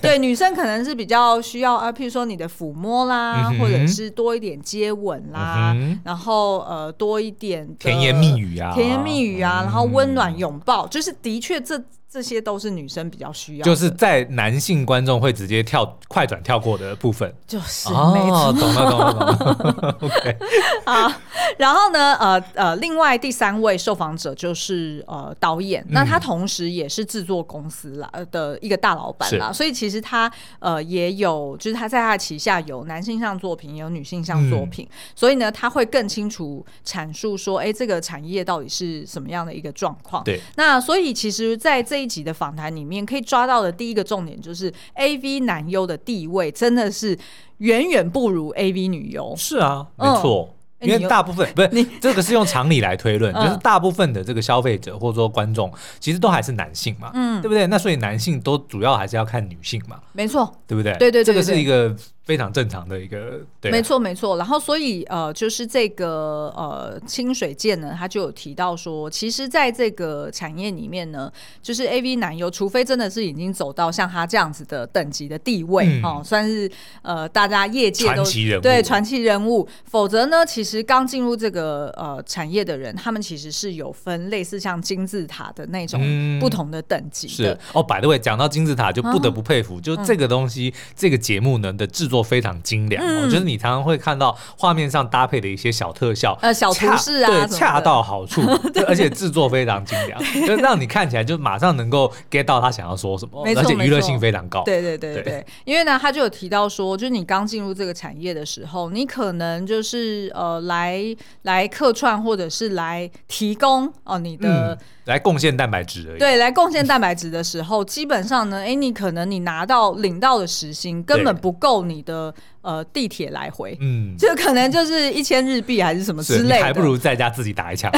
[0.00, 11.78] 对，女生可能是比较需要啊，譬如说你的抚摸啦，嗯、或者是多一点接吻啦，嗯、然后呃多一点甜言蜜语啊，甜言蜜语啊，嗯、然后温暖拥抱，就是的确这
[12.12, 13.64] 这些都是女生比较需要。
[13.64, 19.96] 就是在男性观众会直接跳快转跳过的部分，就是、哦、没错，懂了懂了懂了。
[20.02, 20.36] OK，
[20.84, 21.12] 好，
[21.58, 25.04] 然后呢，呃呃，另外第三位受访者就是。
[25.06, 40.22] 呃导演，那他同时也是制作公司啦的一个大老板啦，所以其实他呃也有，就是他在他的旗下有男性向作品，也有女性向作品，嗯、所以呢他会更清楚阐述说，哎、欸，这个产业到底是什么样的一个状况。
[40.24, 47.16] 对，那所以其实，在这一集的访谈里面，可以抓到的第一个重点就是，AV 男优的地位真的是
[47.58, 49.34] 远远不如 AV 女优。
[49.36, 50.48] 是啊，没错。
[50.50, 57.68] 嗯因为大部分 不是你这个是用常理来推论，就是大部分的这个消费者或者说观众其实都还是男性嘛，嗯，对不对？
[57.68, 60.92] 那所以男性都主要还是要看女性嘛，没错，对不对？
[60.94, 64.36] 对对对，这个是一个非常正常的一个，对，没错没错。
[64.36, 71.32] 然后所以呃，就是这个呃清水健呢，他就有提到说，其实在这个产业里面呢，
[71.62, 76.70] 就是 AV 男优，除非真的是已经走到像他这样子的等级的地位哦，算是
[77.02, 78.22] 呃大家业界都
[78.60, 80.82] 对传奇人物，否则呢，其实。
[80.82, 86.00] 刚进入这个呃产业的人，他们其实是有分类似像金字塔的那种
[86.40, 87.32] 不同的等级的。
[87.32, 87.58] 是。
[87.72, 93.04] 哦，by the way，讲到金字塔，就不得不佩服，就这个东西，这个节目呢的制作非常精良。
[93.22, 98.40] 我觉得你常常会看到画面上搭配的一些小特效，呃，小图示啊，对，恰到好处，
[98.86, 104.62] 而且制作非常精良，就让你看起来就马上能够 get 到他想要说什么，而且娱乐性非常高。
[104.64, 110.62] 对对对对，因为呢，他就有提到说，就是你刚进入这个产业的时候，你可能就是呃。
[110.62, 111.02] 来
[111.42, 116.18] 来客串，或者是来提供哦，你的、嗯、来贡献蛋白质而已。
[116.18, 127.90] 对，来贡献蛋白质的时候，基本上呢，哎，你可能你拿到领到的时薪根本不够你的呃地铁来回，嗯，就可能就是一千日币还是什么之类的，还不如在家自己打一枪。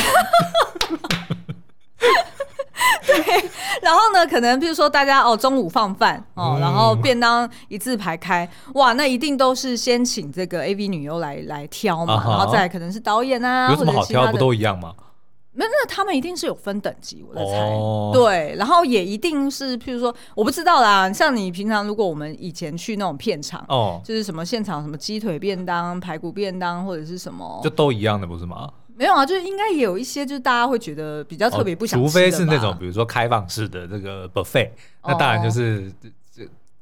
[3.07, 3.51] 对，
[3.83, 14.33] 然后呢，可能比如说大家哦，中午放饭哦，嗯、然后便当一字排开，哇，那一定都是先请这个 AV 女优来来挑嘛，uh 然后再来可能是导演啊，有什么好挑？
[14.33, 14.95] 不都一样吗？
[15.57, 17.59] 没有，那他们一定是有分等级，我在猜。
[17.73, 18.13] Oh.
[18.13, 21.13] 对，然后也一定是，譬如说，我不知道啦。
[21.13, 24.05] 像你平常，如果我们以前去那种片场，哦，oh.
[24.05, 28.69] 就是什么现场，什么鸡腿便当、排骨便当，或者是什么，就都一样的，不是吗？
[28.97, 34.69] 没有啊，就是应该也有一些，就是大家会觉得比较特别不想吃、哦、除非是那种比如说开放式的这个 buffet，、
[35.03, 35.93] 哦、那当然就是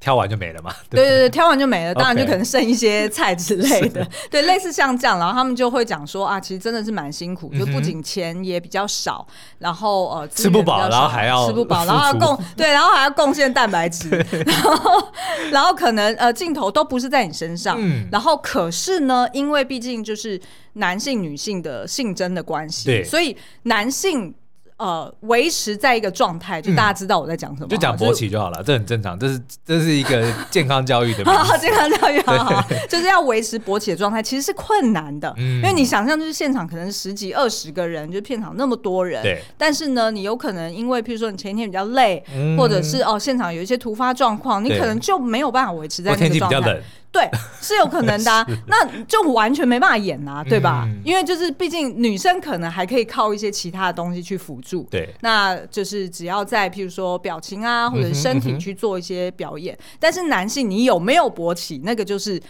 [0.02, 0.74] 挑完就没了嘛。
[0.90, 4.02] 对对对，挑完就没了，当然就可能剩一些菜之类的。
[4.02, 9.24] 是 对，类似像这样，然后他们就会讲说啊，其实真的是蛮辛苦，就不仅钱也比较少，
[9.60, 14.10] 然后呃吃不饱，然后还要吃不饱，然后要贡 对，然后还要贡献蛋白质，
[14.44, 15.08] 然后
[15.52, 20.40] 然后可能呃镜头都不是在你身上，嗯、然后可是呢，因为毕竟就是。
[20.76, 24.34] 男性、女性的性征的关系，对所以男性
[24.82, 31.22] 呃，维持在一个状态，就大家知道我在讲什么，就讲勃起就好了，这很正常，这是这是一个 健康教育的，
[31.60, 42.20] 健康教育好好，就是要维持勃起的状态，其实是困难的，因为你想象就是现场可能十几二十个人，就片场那么多人，对，但是呢，你有可能因为譬如说你前一天比较累，
[42.58, 46.80] 或者是哦现场有一些突发状况，你可能就没有办法维持在那个状态。
[47.12, 47.28] 对，
[47.60, 50.84] 是有可能的、 啊，那就完全没办法演呐、啊，对吧？
[50.88, 59.74] 嗯、因为就是毕竟女生可能还可以靠一些其他的东西去辅助，对，那就是只要在譬如说表情啊，或者是身体去做一些表演。
[59.74, 62.40] 嗯嗯、但是男性你有没有勃起，那个就是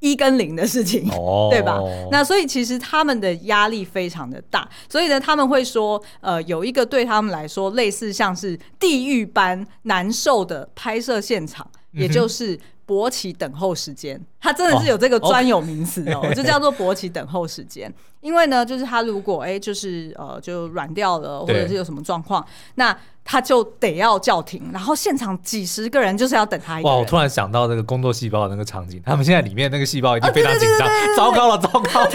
[0.00, 1.80] 一跟零的事情，哦、 对吧？
[2.10, 12.60] 那所以其实他们的压力非常的大，所以呢，他们会说，呃，有一个对他们来说类似像是地狱般难受的拍摄现场，嗯、也就是。
[12.90, 17.92] 勃起等候时间，它真的是有这个专有名词哦，就叫做勃起等候时间。
[18.20, 26.82] 因为呢，就是他如果哎，就是呃，就软掉了，或者是有什么状况，那他就得要叫停，然后现场几十个人就是要等他一。
[26.82, 26.96] 哇！
[26.96, 32.10] 我突然想到那个工作细胞的那个场景，他们现在里面那个细胞已经非常紧张，糟糕了，糟糕了。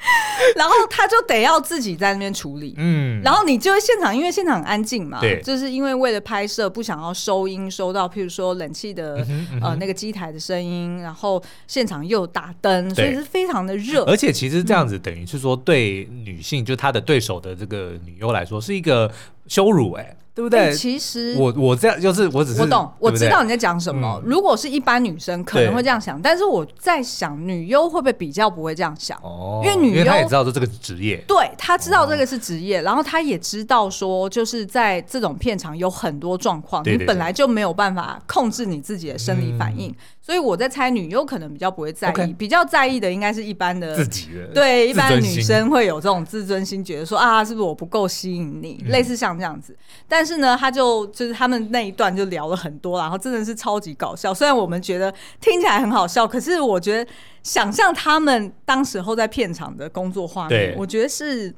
[0.54, 14.04] 然后他就得要自己在那边处理，嗯，然后你就会现场，因为现场很安静嘛，对，就是因为为了拍摄，不想要收音收到，譬如说冷气的、嗯嗯、呃那个机台的声音，然后现场又打灯，所以是非常的热。
[14.04, 19.10] 而且其实这样子等于是说，对女性，嗯、就她的对手的这个女优来说，是一个
[19.48, 20.16] 羞辱、欸，哎。
[20.38, 20.72] 对不对？
[20.72, 24.22] 其实我我这样就是我只是我懂，我知道你在讲什么。
[24.24, 29.18] 如果是一般女生可能会这样想，但是我在想女优会不会比较不会这样想？
[29.20, 39.92] 哦，因为女优她也知道这这个是职业，对，她知道这个是职业，然后她也知道说就是在这种片场有很多状况，你本来就没有办法控制你自己的生理反应。
[40.28, 42.36] 所以我在猜，女优可能比较不会在意，Okay.
[42.36, 49.74] 比较在意的应该是一般的自己的，对，一般女生会有这种自尊心，觉得说啊，是不是我不够吸引你，嗯、类似像这样子。
[50.06, 54.34] 但是呢，他就就是他们那一段就聊了很多，然后真的是超级搞笑。
[54.34, 55.10] 虽然我们觉得
[55.40, 57.10] 听起来很好笑，可是我觉得
[57.42, 61.54] 想象他们当时候在片场的工作画面，我觉得是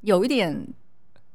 [0.00, 0.66] 有一点。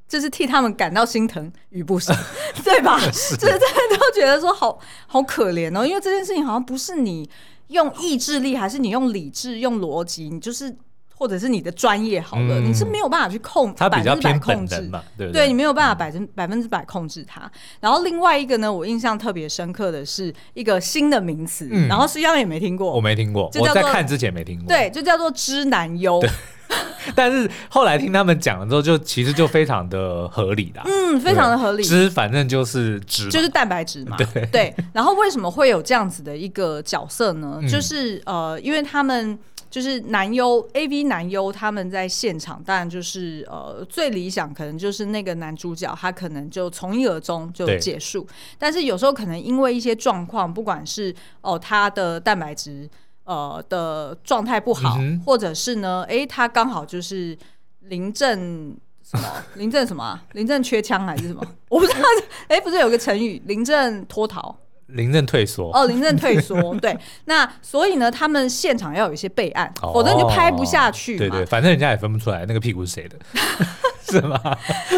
[0.08, 2.14] 就是替他们感到心疼与不舍，
[2.64, 2.99] 对吧？
[2.99, 7.30] 就是大家都觉得说好好可怜哦，因为这件事情好像不是你
[7.68, 10.74] 用意志力，还是你用理智、用逻辑，你就是
[11.14, 15.34] 或者是你的专业好了，嗯、你是没有办法去控，它比较偏控制嘛，对对？
[15.34, 17.51] 对，你没有办法百分百分之百控制它。
[17.82, 26.24] 然后另外一个呢，我印象特别深刻的是一个新的名词，嗯、然后实际上也没听过，我没听过，我在看之前没听过，对，就叫做“知男优”。
[27.15, 31.84] 但是后来听他们讲了之后，就其实就非常的合理啦，嗯，非常的合理。
[31.84, 34.18] 脂反正就是脂，就是蛋白质嘛。
[34.18, 34.76] 对对。
[34.93, 37.59] 然后为什么会有这样子的一个角色呢？
[37.61, 39.38] 嗯、就是呃，因为他们
[39.70, 48.28] 就是男优 AV 男优，他们在现场，当然就是呃，最理想可能就是那个男主角，他可能就从一而终就结束。
[48.57, 52.89] 但是有时候可能因为一些状况，不管是哦、呃、他的蛋白质。
[53.28, 56.05] 呃的状态不好，嗯、或者是呢？
[56.09, 57.38] 哎，他刚好就是
[57.82, 59.43] 临阵什么？
[59.55, 60.23] 临阵什么、啊？
[60.32, 61.45] 临阵缺枪还是什么？
[61.69, 61.99] 我不知道。
[62.47, 64.57] 哎，不是有个成语“临阵脱逃”？
[64.88, 65.69] 临阵退缩。
[65.73, 66.73] 哦，临阵退缩。
[66.75, 71.17] 对，那所以呢，他们现场要有一些备案，否则、哦、你就拍不下去。
[71.17, 73.17] 对对，反正人家也分不出来那个屁股是谁的。
[74.10, 74.39] 是吗？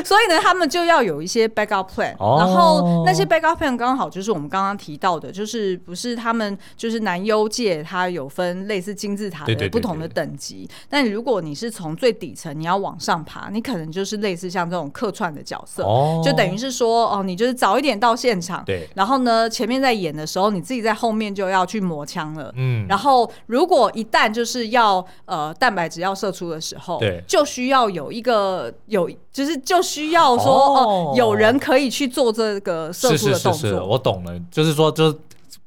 [0.05, 10.69] 所以呢，他们就要有一些 backup plan，、哦、然后那些 backup plan 刚好就是我们刚刚提到的，就是不是他们就是男优界，它有分类似金字塔的不同的等级。
[10.87, 28.98] 但如果你是从最底层，你要往上爬，你可能就是类似像这种客串的角色，哦、就等于是说哦，你就是早一点到现场，对，然后呢，前面在演的时候，你自己在后面就要去磨枪了，嗯，然后如果一旦就是要呃蛋白质要射出的时候，对，就需要有一个有。
[28.99, 33.53] 有就是就需要说哦，有人可以去做这个射出的动作。
[33.53, 35.17] 是是是是，我懂了，就是说，就是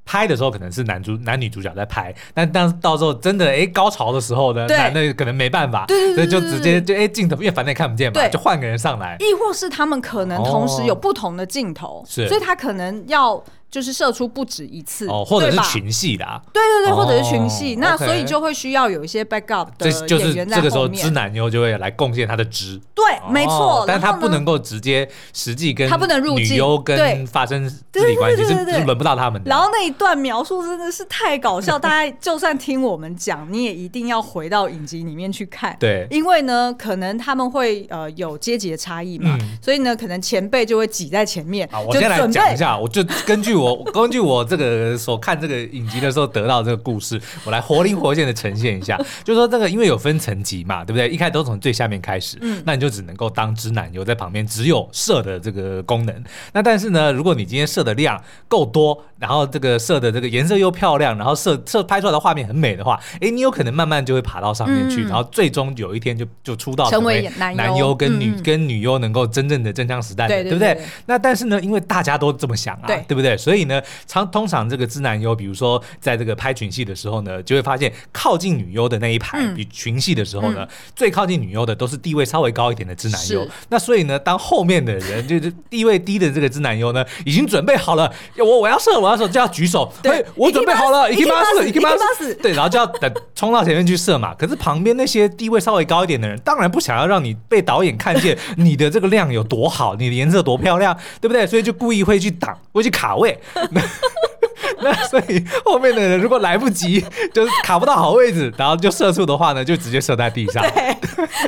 [0.05, 9.17] 拍的时候可能是男主男女主角在拍，但但到时候真的哎高潮的时候呢，对男的可能没办法，所以就直接就哎镜头，因为反正也看不见嘛，就换个人上来。
[9.21, 13.43] 亦或是他们可能同时有不同的镜头，是，所以他可能要。
[13.73, 20.57] 就是射出不止一次，哦，或者是群戏的，对对对，或者是群戏，那所以就会需要有一些 backup 的演员在。
[20.57, 29.49] 这个时候，知男优就会来贡献他的知，对，没错，但他不能够直接实际跟他不能入镜，女优跟发生肢体关系，是是轮不到他们的。
[29.49, 41.67] 然后那一段描述真的是太搞笑， 大家就算听我们讲，你也一定要回到影集里面去看，对，因为呢，可能他们会呃有阶级的差异嘛，所以呢，可能前辈就会挤在前面。
[41.87, 43.62] 我先来讲一下，我就根据。
[43.63, 51.09] 我 根据我这个所看这个影集的时候得到这个故事，我来活灵活现的呈现一下， 就是说这个因为有分层级嘛，对不对？
[51.09, 56.25] 一开始都从最下面开始，嗯，那你就只能够当直男油在旁边，只有射的这个功能。
[56.53, 70.87] 那但是呢，如果你今天射的量够多，然后这个射的这个颜色又漂亮，然后射射拍出来的画面很美的话，哎，你有可能慢慢就会爬到上面去，嗯、然后最终有一天就就出道成为男优跟女、嗯、跟女优能够真正的真枪实弹，对，对，对，对不对？
[71.07, 73.37] 那但是呢，因为大家都这么想啊，对，对不对？
[73.37, 83.47] 所以呢，常通常这个资男优，比如说在这个拍群戏的时候呢，就会发现靠近女优的那一排，嗯、比群戏的时候呢，嗯、最靠近女优的都是地位稍微高一点的资男优。
[83.69, 94.35] 那所以呢，当后面的人就是地位低的这个资男优呢，已经准备好了，我我要射，我要射，就要举手，对，我准备好了，一 k 八四，一 k 八四，对，然后就要等冲到前面去射嘛。
[94.35, 101.47] 可是旁边那些地位稍微高一点的人，当然不想要让你被导演看见你的这个量有多好，你的颜色多漂亮，对不对？
[101.47, 103.39] 所以就故意会去挡，会去卡位。
[103.71, 103.83] 那
[105.11, 110.63] 所以后面的人如果来不及， 就是卡不到好位置，然后就射出的话呢，就直接射在地上。
[110.63, 110.97] 对，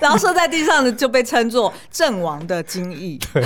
[0.01, 3.19] 然后射在地上的就被称作阵亡的精液。
[3.33, 3.43] 对，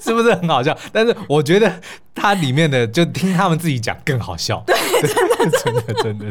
[0.00, 0.76] 是不是很好笑？
[0.92, 1.80] 但是我觉得。
[2.12, 6.26] 它里面的就听他们自己讲更好笑，对，真的真的真的。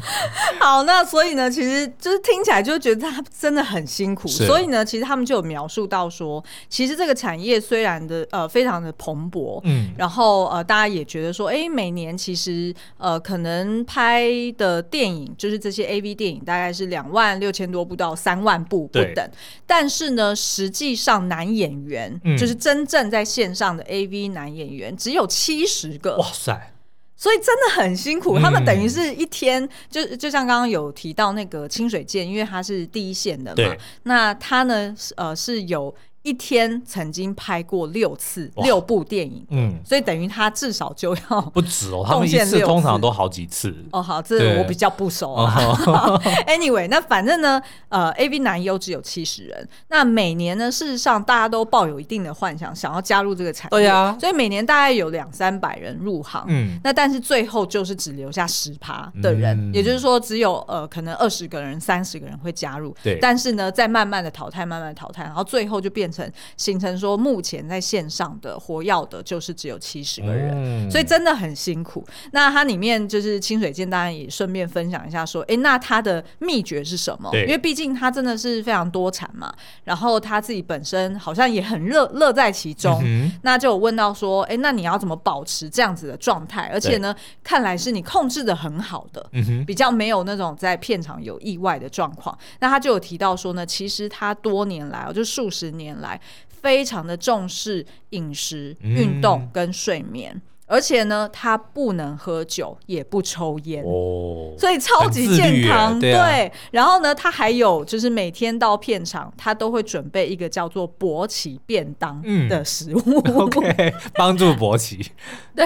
[0.60, 4.28] 好，那所以呢，其实就是听起来就觉得他真的很辛苦。
[4.28, 12.59] 所以呢，其实他们就有描述到说，其实这个产业虽然的呃非常的蓬勃，嗯，然后呃大家也觉得说，哎、欸，每年其实
[12.98, 19.30] 呃可能拍的电影就是这些 AV 电影大概是两万六千多部到三万部不等，
[19.68, 26.00] 但是呢，实际上男演员、嗯、就是真正在线上的 AV 男演员只有七十。
[26.00, 26.72] 个哇塞，
[27.18, 28.38] 所以真的很辛苦。
[28.38, 35.94] 嗯、他们等于是一天，就就像刚刚有提到那个清水健，因为他是第一线的嘛，那他呢，呃，是有。
[36.22, 44.02] 一天曾经拍过六次六部电影，嗯，所以等于他至少就要 不止哦，他们一次通常都好几次哦。
[44.02, 45.56] 好，这我比较不熟啊。
[46.46, 49.68] Anyway，那反正呢，呃，AV 男优只有七十人。
[49.88, 53.70] 那每年呢，事实上大家都抱有一定的幻想，想要加入这个产业。
[53.70, 56.44] 对呀，所以每年大概有两三百人入行。
[56.50, 62.94] 嗯，那但是最后就是只留下十趴的人，也就是说只有呃可能二十个人、三十个人会加入。
[63.02, 66.09] 对，但是呢，在慢慢的淘汰，慢慢淘汰，然后最后就变。
[66.12, 72.06] 成形成说，目前在线上的活跃的，就是只有七十个人，嗯、所以真的很辛苦。
[72.32, 77.30] 那它里面就是清水健，当然也顺便分享一下，说，哎、欸，那他的秘诀是什么？
[77.32, 79.54] 对因为毕竟他真的是非常多产嘛，
[79.84, 83.02] 然后他自己本身好像也很乐乐在其中。
[83.04, 86.70] 嗯、那就有问到说，哎、欸，那你要怎么保持这样子的状态？
[86.74, 89.26] 而且呢，看来是你控制的很好的，
[89.66, 92.38] 比较没有那种在片场有意外的状况。
[92.60, 100.42] 那他就有提到说呢，其实他多年来，就数十年来，非常的重视饮食、运动跟睡眠。
[100.70, 106.00] 嗯而且呢，他不能喝酒，也不抽烟，哦，所以超级健康。
[106.00, 115.12] 对，啊、对，然后呢，他还有就是每天到片场，他都会准备一个叫做勃起便当的食物，嗯、 OK，帮助勃起。
[115.56, 115.66] 对，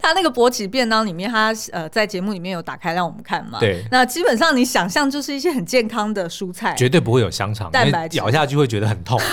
[0.00, 3.58] 他那个勃起便当里面，他呃在节目里面有打开让我们看嘛。
[3.58, 9.18] 对，那基本上你想象就是一些很健康的蔬菜，绝对不会有香肠，蛋白咬下去会觉得很痛。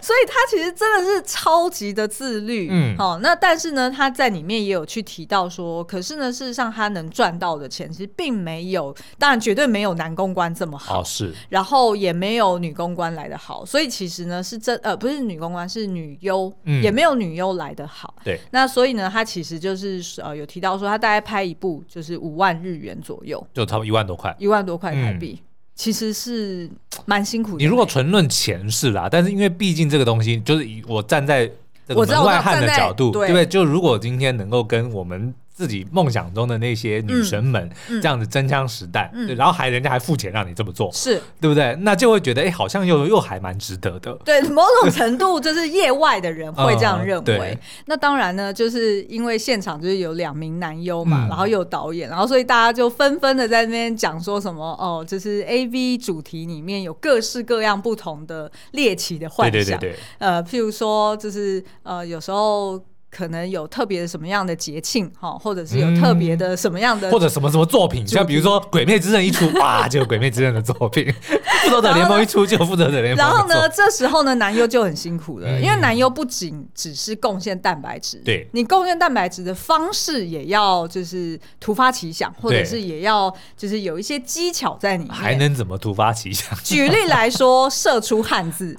[0.00, 2.68] 所以他其实真的是超级的自律。
[2.70, 3.20] 嗯，好。
[3.26, 18.14] 那但是呢，他在里面也有去提到说，可是呢，事实上他能赚到的钱其实并没有，当然绝对没有男公关这么好，哦、是，然后也没有女公关来的好，所以其实呢是真呃不是女公关是女优，嗯、也没有女优来的好。
[18.22, 26.70] 对，那所以呢，他其实就是呃有提到说，他大概拍一部就是五万日元左右，就差不多一万多块，一万多块台币，嗯、其实是
[27.06, 27.58] 蛮辛苦的。
[27.58, 31.50] 你如果纯论钱是啦，但是因为毕竟这个东西就是我站在。
[31.94, 33.46] 我门外汉的角度，对不对？
[33.46, 35.34] 就如果今天能够跟我们。
[35.56, 41.74] 自己梦想中的那些女神们，这样子真枪实弹，对，然后还人家还付钱让你这么做，是对不对？
[41.80, 44.12] 那就会觉得，哎，好像又又还蛮值得的。
[44.22, 47.58] 对，某种程度就是业外的人 会这样认为。
[47.86, 59.80] 那当然呢，就是因为现场就是有两名男优嘛，然后又有导演，然后所以大家就纷纷的在那边讲说什么哦，就是 AV 主题里面有各式各样不同的猎奇的幻想，
[60.18, 62.78] 呃，譬如说就是呃，有时候。
[63.10, 71.04] 可能有特别的什么样的节庆哈，或者是有特别的什么样的，或者什么什么作品，像比如说《鬼灭之刃》一出， 哇，就有《鬼灭之刃》的作品；
[71.62, 73.16] 《复仇者联盟》一出，就有《复仇者联盟》。
[73.16, 85.12] 然后呢，这时候呢，男优就很辛苦了，因为男优不仅只是贡献蛋白质，对，你贡献蛋白质的方式也要就是突发奇想，或者是也要就是有一些技巧在里面。
[85.14, 86.56] 还能怎么突发奇想？
[86.62, 88.76] 举例来说，射出汉字。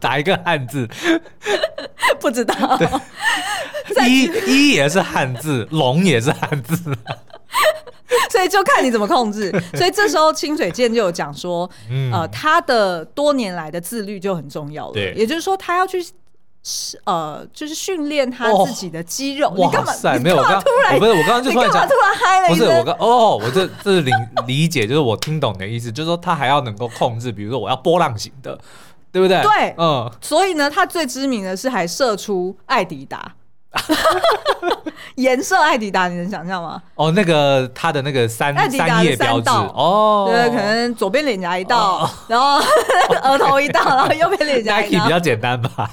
[0.00, 0.88] 打一个汉字，
[2.20, 2.54] 不知道。
[2.76, 2.88] 对
[4.08, 6.76] 一一也是汉字，龙也是汉字，
[8.30, 9.50] 所以就看你怎么控制。
[9.74, 14.92] 所以这时候清水健就有讲说，嗯、呃，他的多年来的自律就很重要了。
[14.92, 16.04] 对，也就是说他要去。
[16.64, 19.52] 是呃，就是训练他自己的肌肉。
[19.56, 19.92] 你干嘛？
[20.22, 22.48] 没有，我刚突然不是我刚刚就突然讲，突然嗨了。
[22.48, 24.12] 不是我刚哦，我这这是理
[24.46, 28.56] 理解，就是我听懂你的意思，就是说他还要能够控制，比如说我要波浪形的，
[29.12, 29.40] 对不对？
[29.42, 30.10] 对，嗯。
[30.20, 33.34] 所以呢，他最知名的是还射出艾迪达，
[35.16, 36.82] 颜色艾迪达，你能想象吗？
[36.94, 42.58] 哦，那个他的那个三三叶标志哦，对，可能左边脸颊一道，然后
[43.24, 45.90] 额头一道，然后右边脸颊一道， 比较简单吧。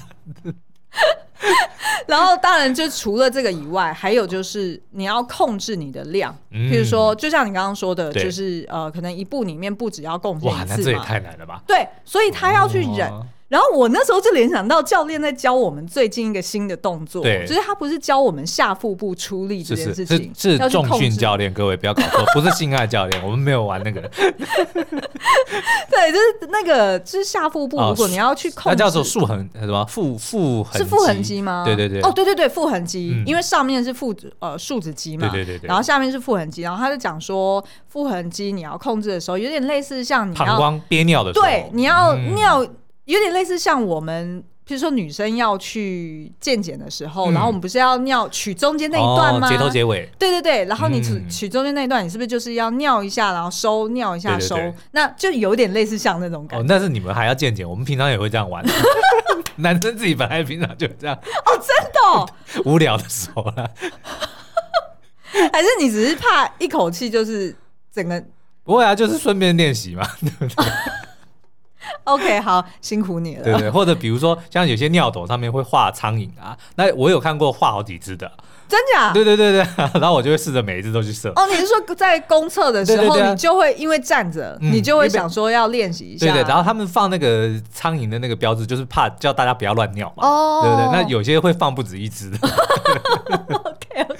[2.06, 10.64] 然后当然就除了这个以外，还有就是你要控制你的量，比如说就像你刚刚说的，就是呃，可能一部里面不只要贡献一次嘛。
[10.64, 11.62] 哇，那这也太难了吧？
[11.66, 13.10] 对，所以他要去忍。
[13.50, 24.00] 然后我那时候就联想到教练在教我们最近一个新的动作，对，就是他不是教我们下腹部出力这件事情，是重训教练，各位不要搞错，不是性爱教练，我们没有玩那个。
[25.90, 29.84] 对，就是那个，就是下腹部，如果你要去控制，那叫做腹横什么？
[29.86, 30.78] 腹腹横？
[30.78, 31.64] 是腹横肌吗？
[31.66, 42.64] 对对对，哦对对对，腹横肌，因为上面是腹呃竖直肌嘛，对对对，然后下面是腹横肌，然后他就讲说腹横肌你要控制的时候，有点类似像你膀胱憋尿的时候，对，你要尿。
[43.10, 49.48] 有点类似像我们，比如说女生要去健检的时候，嗯、然后我们不是要尿取中间那一段吗？
[49.48, 50.08] 哦、结头结尾。
[50.18, 54.54] 对对对，然后你取取中间那一段，你是不是就是要尿一下，然后收，尿一下收？
[54.54, 56.62] 对对对，那就有点类似像那种感觉。
[56.62, 58.64] 哦，但是你们还要健检，我们平常也会这样玩。
[59.56, 61.16] 男生自己本来平常就这样。
[61.16, 62.28] 哦，真的、哦？
[62.64, 63.70] 无聊的时候了。
[65.52, 67.54] 还是你只是怕一口气就是
[67.92, 68.22] 整个？
[68.62, 70.64] 不会啊，就是顺便练习嘛，对不对？
[72.12, 73.44] OK，好，辛苦你了。
[73.44, 78.30] 对对，或者比如说像有些尿斗上面会画苍蝇啊，那我有看过画好几只的。
[78.68, 79.12] 真假？
[79.12, 79.66] 对对对对，
[80.00, 81.28] 然后我就会试着每一只都去射。
[81.34, 86.26] 哦，你是说在公厕的时候，你就会因为站着，你就会想说要练习一下。
[86.26, 90.24] 对对，然后他们放那个苍蝇的那个标志，就是怕叫大家不要乱尿嘛。
[90.24, 90.60] 哦。
[90.62, 91.02] 对不对？
[91.02, 92.30] 那有些会放不止一只。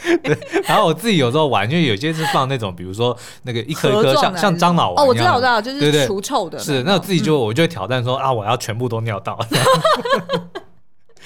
[0.25, 0.39] OK。
[0.67, 5.05] 然后我自己有时候玩，因为有些是放那种，比如说那个一颗一颗像像樟脑丸。
[5.05, 6.59] 哦，我知道我知道，就是除臭的。
[6.59, 9.39] 是，那我自己就我就会挑战说啊，我要全部都尿到。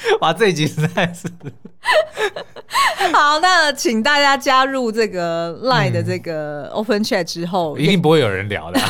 [0.21, 1.29] 哇，这一集实在是
[3.13, 3.39] 好。
[3.41, 8.81] 那请大家加入这个 Line 的这个 Open Chat 之后，一定不会有人聊的。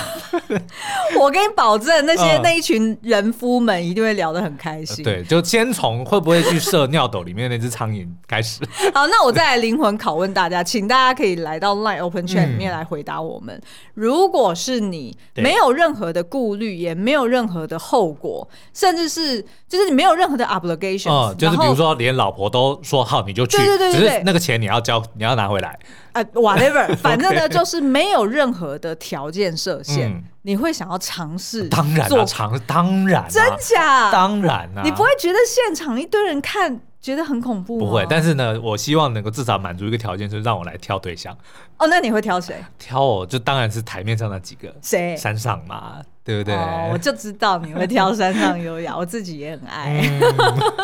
[1.18, 5.04] 我跟你保证，那些那一群人夫们一定会聊得很开心。
[5.04, 8.60] 对，就先从会不会去射尿斗里面那只苍蝇开始。
[8.92, 13.60] 好，那我再来灵魂拷问大家，请大家可以来到 Line Open Chat 里面来回答我们。
[13.94, 21.03] 如果是你没有任何的顾虑，也没有任何的后果，甚至是就是你没有任何的 obligation。
[21.10, 23.56] 嗯，就是比如说，连老婆都说好，你就去。
[23.56, 25.78] 对对对，只是那个钱你要交，你要拿回来。
[26.12, 31.68] 呃，whatever， 反正呢，就是没有任何的条件设限，你会想要尝试？
[31.68, 33.26] 当然了，尝当然。
[33.28, 34.10] 真假？
[34.12, 34.82] 当然啊。
[34.84, 37.86] 你不会觉得现场一堆人看觉得很恐怖吗？
[37.86, 41.36] 不会，但是呢，我希望能够至少满足一个条件，就是让我来挑对象。
[41.84, 42.56] 哦，那你会挑谁？
[42.78, 44.74] 挑我就当然是台面上那几个。
[44.82, 45.16] 谁？
[45.16, 46.00] 山上嘛。
[46.26, 46.54] 对不对？
[46.54, 50.02] 哦，我就知道你会挑山上优雅， 我自己也很爱。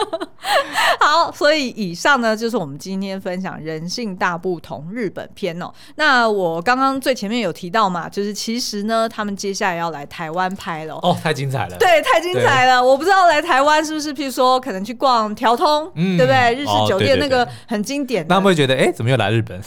[1.00, 5.72] 好，所以以上呢就是我们今天分享人性大不同日本篇哦。
[5.94, 11.76] 那我刚刚最前面有提到嘛，就是其实呢，他们接下来要来台湾拍了哦，太精彩了。
[11.78, 12.84] 对，太精彩了。
[12.84, 16.54] 我不知道来台湾是不是，譬如说可能去逛条通，对不对？
[16.54, 18.26] 日式酒店那个很经典。
[18.28, 19.58] 那会不会觉得，哎，怎么又来日本？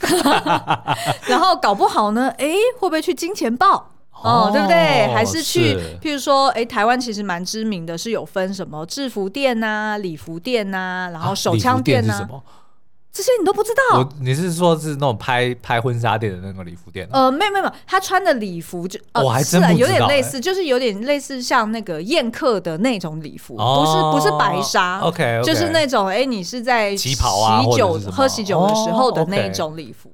[1.28, 2.46] 然后搞不好呢，哎，
[2.78, 3.86] 会不会去金钱豹？
[4.22, 5.14] 哦，对不对？
[5.14, 12.28] 还是去，譬如说，哎，台湾其实蛮知名的，是有分什么制服店呐、礼服店呐，然后手枪店呐，
[13.12, 14.08] 这些你都不知道？
[14.20, 17.08] 你是说是那种拍拍婚纱店的那个礼服店？
[17.10, 27.14] 呃，没有没有，他穿的礼服就，我还真有点类似，就是有点类似像那个宴客的那种礼服，不是不是白纱，OK，就是那种，哎，你是在喜
[27.76, 30.10] 酒喝喜酒的时候的那种礼服。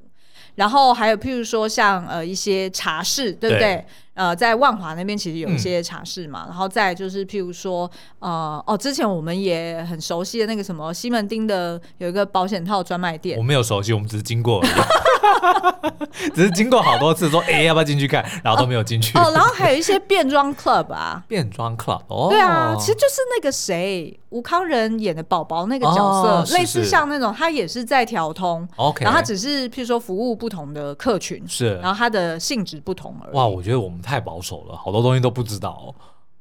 [0.54, 3.60] 然后还有，譬如说像呃一些茶室，对不对？
[3.60, 3.86] 对
[4.16, 6.46] 呃，在万华那边其实有一些茶室嘛。
[6.46, 7.88] 嗯、然后再就是譬如说，
[8.18, 13.38] 呃哦，之前我们也很熟悉的那个什么西门町的有一个保险套专卖店。
[13.38, 19.16] 我没有熟悉，我们只是经过而已， 只是经过好多次，说哎要不要进去看，然后都没有进去。
[19.18, 24.18] 哦，哦，然后还有一些变装 club 啊， 变装 club，哦，对啊，其实就是那个谁。
[24.30, 33.34] 吴康仁演的宝宝那个角色，哦、类似像那种，他也是在调通，OK，然后他只是譬如说服务不同的客群，是，然后他的性质不同而已。
[33.34, 35.92] 哇，我觉得我们太保守了，好多东西都不知道。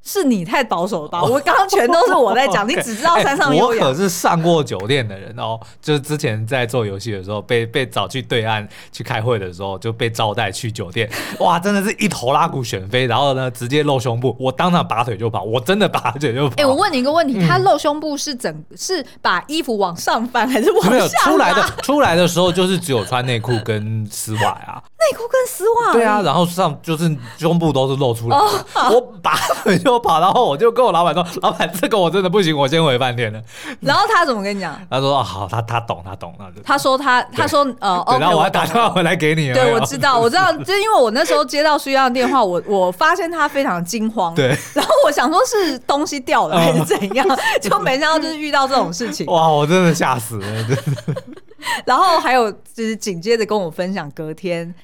[0.07, 1.24] 是你太保守了吧？
[1.24, 3.51] 我刚刚全都是我在讲， 你只知道山上。
[3.51, 11.09] 我可是上过酒店的人哦，就是之前在做游戏的时候，被被找去对岸去开会的时候，就被招待去酒店。
[11.41, 16.53] 哇，真的是一头拉骨选飞，然后呢，直接露胸部，我当场拔腿就跑，我真的拔腿就跑。
[16.57, 20.89] 哎，我问你一个问题，他露胸部是整是把衣服往上翻还是往下？
[20.91, 24.84] 没有出来的，出来的时候就是只有穿内裤跟丝袜啊。
[25.12, 25.93] 内裤跟丝袜。
[25.93, 30.76] 对啊，然后上就是胸部都是露出来的，我拔腿就跑，然后我就。
[30.76, 33.41] 跟我老板说， 老板，这个我真的不行，我先回饭店了。
[33.80, 34.78] 然后他怎么跟你讲？
[34.89, 36.36] 他说：“哦，好，他他懂，他懂。”
[36.66, 39.53] 他说他他说呃，然后我还打电话回来给你。
[39.53, 44.36] 对，我知道，我知道， 就是因为我那时候接到苏央的电话，我我发现他非常惊慌。
[44.36, 44.47] 对。
[44.74, 47.26] 然后我想说是东西掉了还是怎样，
[47.62, 49.26] 就没想到就是遇到这种事情。
[49.28, 51.24] 哇，我真的吓死了，真的。
[51.86, 54.76] 然后还有就是紧接着跟我分享，隔天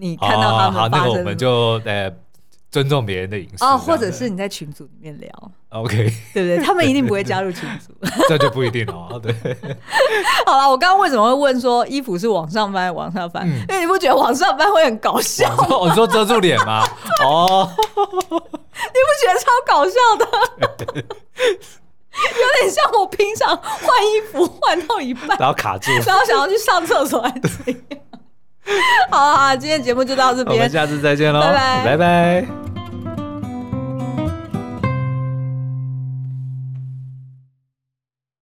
[0.00, 2.10] 你看到他们发生，好，那个我们就呃。
[2.72, 5.28] 尊重别人的隐私哦，或者是你在群组里面聊
[5.70, 5.96] ，OK，
[6.32, 6.64] 对不对？
[6.64, 7.92] 他们一定不会加入群组，
[8.28, 9.20] 这就不一定了。
[9.20, 9.34] 对，
[10.46, 13.44] 好了，我刚刚为什么会问说衣服是往上翻、往下翻？
[13.44, 15.52] 因为你不觉得往上翻会很搞笑？
[15.68, 16.86] 我说遮住脸吗？
[17.24, 20.24] 哦，你不觉得超搞笑的？
[20.94, 28.00] 有点像我平常换衣服换到一半，然后卡住，然后想要去上厕所还是怎样？
[29.10, 32.79] 好，好，今天节目就到这边，我们下次再见喽，拜拜，拜拜。